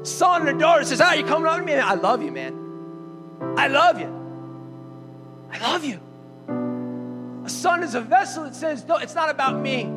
Son 0.02 0.48
and 0.48 0.58
daughter 0.58 0.84
says, 0.84 1.00
Ah, 1.00 1.12
you 1.14 1.24
coming 1.24 1.48
on 1.48 1.60
to 1.60 1.64
me? 1.64 1.74
I 1.74 1.94
love 1.94 2.22
you, 2.22 2.32
man. 2.32 2.56
I 3.56 3.68
love 3.68 4.00
you. 4.00 4.20
I 5.50 5.58
love 5.58 5.84
you. 5.84 6.00
A 7.44 7.48
son 7.48 7.82
is 7.82 7.94
a 7.94 8.00
vessel 8.00 8.44
that 8.44 8.54
says, 8.54 8.84
No, 8.84 8.96
it's 8.96 9.14
not 9.14 9.28
about 9.30 9.60
me. 9.60 9.90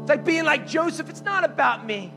It's 0.00 0.08
like 0.08 0.24
being 0.24 0.44
like 0.44 0.66
Joseph, 0.66 1.08
it's 1.08 1.22
not 1.22 1.44
about 1.44 1.86
me. 1.86 2.12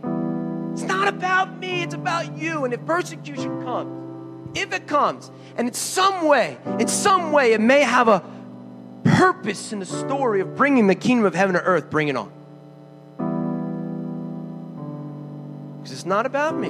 It's 0.73 0.83
not 0.83 1.07
about 1.07 1.59
me, 1.59 1.83
it's 1.83 1.93
about 1.93 2.35
you. 2.37 2.65
And 2.65 2.73
if 2.73 2.85
persecution 2.85 3.63
comes, 3.63 4.57
if 4.57 4.73
it 4.73 4.87
comes, 4.87 5.31
and 5.55 5.67
in 5.67 5.73
some 5.73 6.27
way, 6.27 6.57
in 6.79 6.87
some 6.87 7.31
way, 7.31 7.53
it 7.53 7.61
may 7.61 7.81
have 7.81 8.07
a 8.07 8.23
purpose 9.03 9.73
in 9.73 9.79
the 9.79 9.85
story 9.85 10.41
of 10.41 10.55
bringing 10.55 10.87
the 10.87 10.95
kingdom 10.95 11.25
of 11.25 11.35
heaven 11.35 11.55
to 11.55 11.61
earth, 11.61 11.89
bring 11.89 12.07
it 12.07 12.15
on. 12.15 12.31
Because 15.77 15.91
it's 15.91 16.05
not 16.05 16.25
about 16.25 16.55
me, 16.55 16.69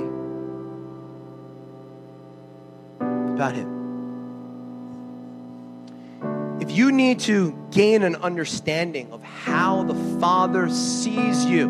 it's 3.00 3.36
about 3.36 3.54
Him 3.54 3.74
if 6.64 6.72
you 6.72 6.94
need 6.94 7.20
to 7.20 7.54
gain 7.72 8.04
an 8.04 8.16
understanding 8.16 9.12
of 9.12 9.22
how 9.22 9.84
the 9.84 9.96
Father 10.20 10.70
sees 10.70 11.44
you, 11.44 11.68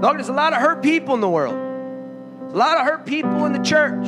look, 0.00 0.14
there's 0.14 0.28
a 0.28 0.32
lot 0.32 0.52
of 0.52 0.60
hurt 0.60 0.80
people 0.80 1.14
in 1.16 1.20
the 1.20 1.28
world. 1.28 1.54
A 1.54 2.56
lot 2.56 2.78
of 2.78 2.84
hurt 2.84 3.04
people 3.04 3.44
in 3.46 3.52
the 3.52 3.58
church. 3.58 4.06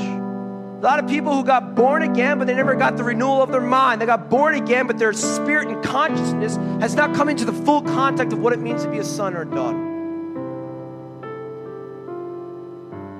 A 0.84 0.84
lot 0.84 1.02
of 1.02 1.08
people 1.08 1.34
who 1.34 1.42
got 1.42 1.74
born 1.74 2.02
again, 2.02 2.38
but 2.38 2.46
they 2.46 2.52
never 2.52 2.74
got 2.74 2.98
the 2.98 3.04
renewal 3.04 3.42
of 3.42 3.50
their 3.50 3.62
mind. 3.62 4.02
They 4.02 4.06
got 4.06 4.28
born 4.28 4.54
again, 4.54 4.86
but 4.86 4.98
their 4.98 5.14
spirit 5.14 5.68
and 5.68 5.82
consciousness 5.82 6.56
has 6.82 6.94
not 6.94 7.14
come 7.14 7.30
into 7.30 7.46
the 7.46 7.54
full 7.54 7.80
contact 7.80 8.34
of 8.34 8.40
what 8.40 8.52
it 8.52 8.60
means 8.60 8.82
to 8.82 8.90
be 8.90 8.98
a 8.98 9.04
son 9.04 9.34
or 9.34 9.40
a 9.40 9.46
daughter. 9.46 9.78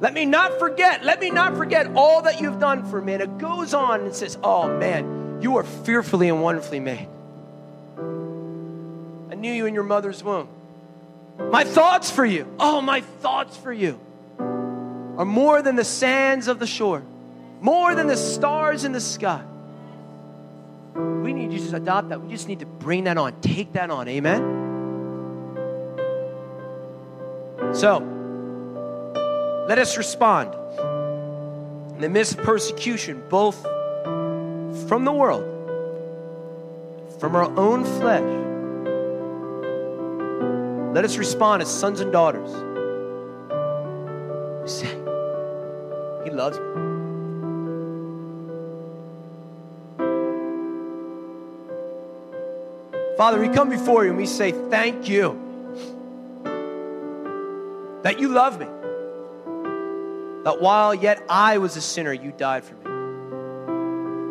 Let 0.00 0.12
me 0.12 0.26
not 0.26 0.58
forget, 0.58 1.02
let 1.02 1.18
me 1.18 1.30
not 1.30 1.56
forget 1.56 1.86
all 1.96 2.20
that 2.20 2.42
you've 2.42 2.60
done 2.60 2.84
for 2.84 3.00
me. 3.00 3.14
And 3.14 3.22
it 3.22 3.38
goes 3.38 3.72
on 3.72 4.02
and 4.02 4.14
says, 4.14 4.36
Oh 4.42 4.68
man, 4.76 5.23
you 5.40 5.56
are 5.56 5.64
fearfully 5.64 6.28
and 6.28 6.42
wonderfully 6.42 6.80
made. 6.80 7.08
I 9.30 9.34
knew 9.34 9.52
you 9.52 9.66
in 9.66 9.74
your 9.74 9.82
mother's 9.82 10.22
womb. 10.22 10.48
My 11.38 11.64
thoughts 11.64 12.10
for 12.10 12.24
you, 12.24 12.46
oh, 12.60 12.80
my 12.80 13.00
thoughts 13.00 13.56
for 13.56 13.72
you 13.72 13.98
are 14.38 15.24
more 15.24 15.62
than 15.62 15.76
the 15.76 15.84
sands 15.84 16.48
of 16.48 16.58
the 16.58 16.66
shore, 16.66 17.02
more 17.60 17.94
than 17.94 18.06
the 18.06 18.16
stars 18.16 18.84
in 18.84 18.92
the 18.92 19.00
sky. 19.00 19.42
We 20.94 21.32
need 21.32 21.52
you 21.52 21.68
to 21.70 21.76
adopt 21.76 22.10
that. 22.10 22.20
We 22.20 22.30
just 22.30 22.46
need 22.46 22.60
to 22.60 22.66
bring 22.66 23.04
that 23.04 23.18
on, 23.18 23.40
take 23.40 23.72
that 23.72 23.90
on. 23.90 24.08
Amen? 24.08 24.62
So, 27.72 27.98
let 29.68 29.78
us 29.78 29.96
respond 29.96 30.54
in 31.94 32.00
the 32.00 32.08
midst 32.08 32.38
of 32.38 32.44
persecution, 32.44 33.22
both 33.28 33.66
from 34.88 35.04
the 35.04 35.12
world, 35.12 35.44
from 37.20 37.36
our 37.36 37.50
own 37.58 37.84
flesh. 37.84 38.22
Let 40.94 41.04
us 41.04 41.16
respond 41.16 41.62
as 41.62 41.68
sons 41.68 42.00
and 42.00 42.12
daughters. 42.12 42.50
We 44.62 44.68
say, 44.68 44.88
He 46.24 46.30
loves 46.30 46.58
me. 46.58 46.84
Father, 53.16 53.40
we 53.40 53.48
come 53.48 53.68
before 53.70 54.04
you 54.04 54.10
and 54.10 54.18
we 54.18 54.26
say, 54.26 54.52
Thank 54.70 55.08
you 55.08 55.40
that 58.02 58.20
you 58.20 58.28
love 58.28 58.60
me. 58.60 58.66
That 60.44 60.60
while 60.60 60.94
yet 60.94 61.24
I 61.28 61.58
was 61.58 61.76
a 61.76 61.80
sinner, 61.80 62.12
you 62.12 62.32
died 62.32 62.64
for 62.64 62.74
me. 62.74 62.83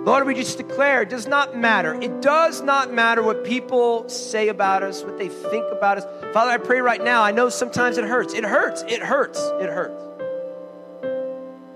Lord, 0.04 0.28
we 0.28 0.36
just 0.36 0.58
declare 0.58 1.02
it 1.02 1.10
does 1.10 1.28
not 1.28 1.58
matter. 1.58 1.94
It 2.02 2.22
does 2.22 2.62
not 2.62 2.92
matter 2.92 3.24
what 3.24 3.46
people 3.46 4.10
say 4.10 4.50
about 4.50 4.84
us, 4.84 5.02
what 5.02 5.18
they 5.18 5.30
think 5.30 5.66
about 5.72 5.98
us. 5.98 6.34
Father, 6.34 6.52
I 6.52 6.58
pray 6.58 6.82
right 6.82 7.02
now. 7.02 7.24
I 7.24 7.32
know 7.32 7.48
sometimes 7.48 7.98
it 7.98 8.04
hurts. 8.04 8.34
It 8.34 8.44
hurts. 8.44 8.84
It 8.84 9.02
hurts. 9.02 9.40
It 9.62 9.70
hurts. 9.70 10.04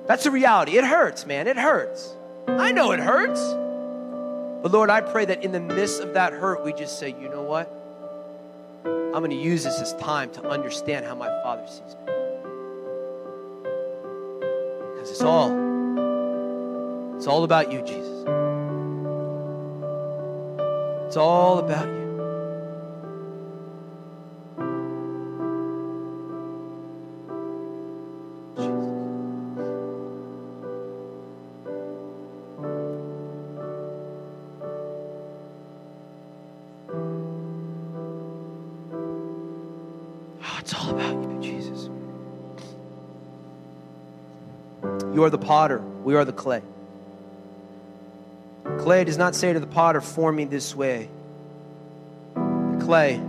That's 0.07 0.25
the 0.25 0.31
reality. 0.31 0.77
It 0.77 0.83
hurts, 0.83 1.25
man. 1.25 1.47
It 1.47 1.55
hurts. 1.57 2.13
I 2.49 2.73
know 2.73 2.91
it 2.91 2.99
hurts. 2.99 3.39
But 4.61 4.73
Lord, 4.73 4.89
I 4.89 4.99
pray 4.99 5.23
that 5.23 5.43
in 5.45 5.53
the 5.53 5.61
midst 5.61 6.01
of 6.01 6.15
that 6.15 6.33
hurt, 6.33 6.65
we 6.65 6.73
just 6.73 6.99
say, 6.99 7.09
you 7.09 7.29
know 7.29 7.43
what? 7.43 7.71
I'm 8.85 9.23
going 9.23 9.31
to 9.31 9.37
use 9.37 9.63
this 9.63 9.79
as 9.79 9.93
time 9.95 10.31
to 10.31 10.49
understand 10.49 11.05
how 11.05 11.15
my 11.15 11.29
Father 11.43 11.65
sees 11.65 11.79
me. 11.79 12.13
Because 14.93 15.11
it's 15.11 15.21
all, 15.21 15.51
it's 17.15 17.27
all 17.27 17.45
about 17.45 17.71
you, 17.71 17.81
Jesus. 17.83 18.16
It's 21.07 21.15
all 21.15 21.59
about 21.59 21.87
you. 21.87 21.93
Oh, 40.43 40.57
it's 40.59 40.73
all 40.73 40.89
about 40.89 41.15
you, 41.23 41.39
Jesus. 41.41 41.89
You 45.13 45.23
are 45.23 45.29
the 45.29 45.37
potter, 45.37 45.79
we 46.03 46.15
are 46.15 46.25
the 46.25 46.33
clay. 46.33 46.61
Clay 48.87 49.03
does 49.03 49.17
not 49.17 49.35
say 49.35 49.51
to 49.51 49.59
the 49.59 49.67
potter, 49.67 49.99
Form 49.99 50.37
me 50.37 50.45
this 50.45 50.73
way. 50.73 51.09
The 52.35 52.77
clay 52.79 53.21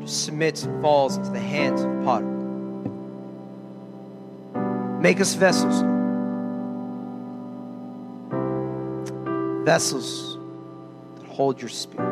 just 0.00 0.24
submits 0.24 0.62
and 0.62 0.80
falls 0.80 1.18
into 1.18 1.28
the 1.28 1.38
hands 1.38 1.82
of 1.82 1.94
the 1.94 2.04
potter. 2.04 2.24
Make 5.02 5.20
us 5.20 5.34
vessels. 5.34 5.82
Vessels 9.66 10.38
that 11.16 11.26
hold 11.26 11.60
your 11.60 11.68
spirit. 11.68 12.08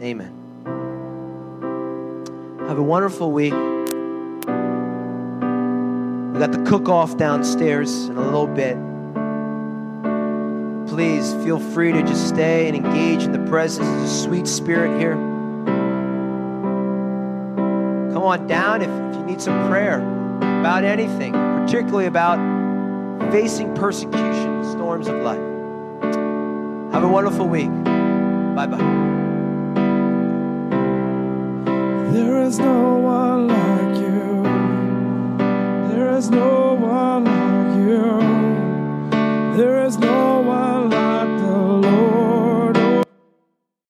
Amen. 0.00 0.32
Have 2.68 2.78
a 2.78 2.82
wonderful 2.82 3.30
week. 3.30 3.52
Got 6.44 6.52
the 6.52 6.70
cook 6.70 6.90
off 6.90 7.16
downstairs 7.16 8.04
in 8.04 8.18
a 8.18 8.20
little 8.20 8.46
bit. 8.46 8.76
Please 10.94 11.32
feel 11.42 11.58
free 11.58 11.90
to 11.90 12.02
just 12.02 12.28
stay 12.28 12.68
and 12.68 12.76
engage 12.76 13.22
in 13.22 13.32
the 13.32 13.50
presence 13.50 13.88
of 13.88 14.00
the 14.02 14.06
sweet 14.06 14.46
spirit 14.46 15.00
here. 15.00 15.14
Come 18.12 18.24
on 18.24 18.46
down 18.46 18.82
if, 18.82 18.90
if 18.90 19.16
you 19.16 19.24
need 19.24 19.40
some 19.40 19.70
prayer 19.70 20.00
about 20.60 20.84
anything, 20.84 21.32
particularly 21.32 22.04
about 22.04 22.38
facing 23.32 23.74
persecution, 23.74 24.64
storms 24.70 25.08
of 25.08 25.14
life. 25.22 25.40
Have 26.92 27.04
a 27.04 27.08
wonderful 27.08 27.48
week. 27.48 27.72
Bye 28.54 28.66
bye. 28.66 28.76
There 32.12 32.42
is 32.42 32.58
no 32.58 33.03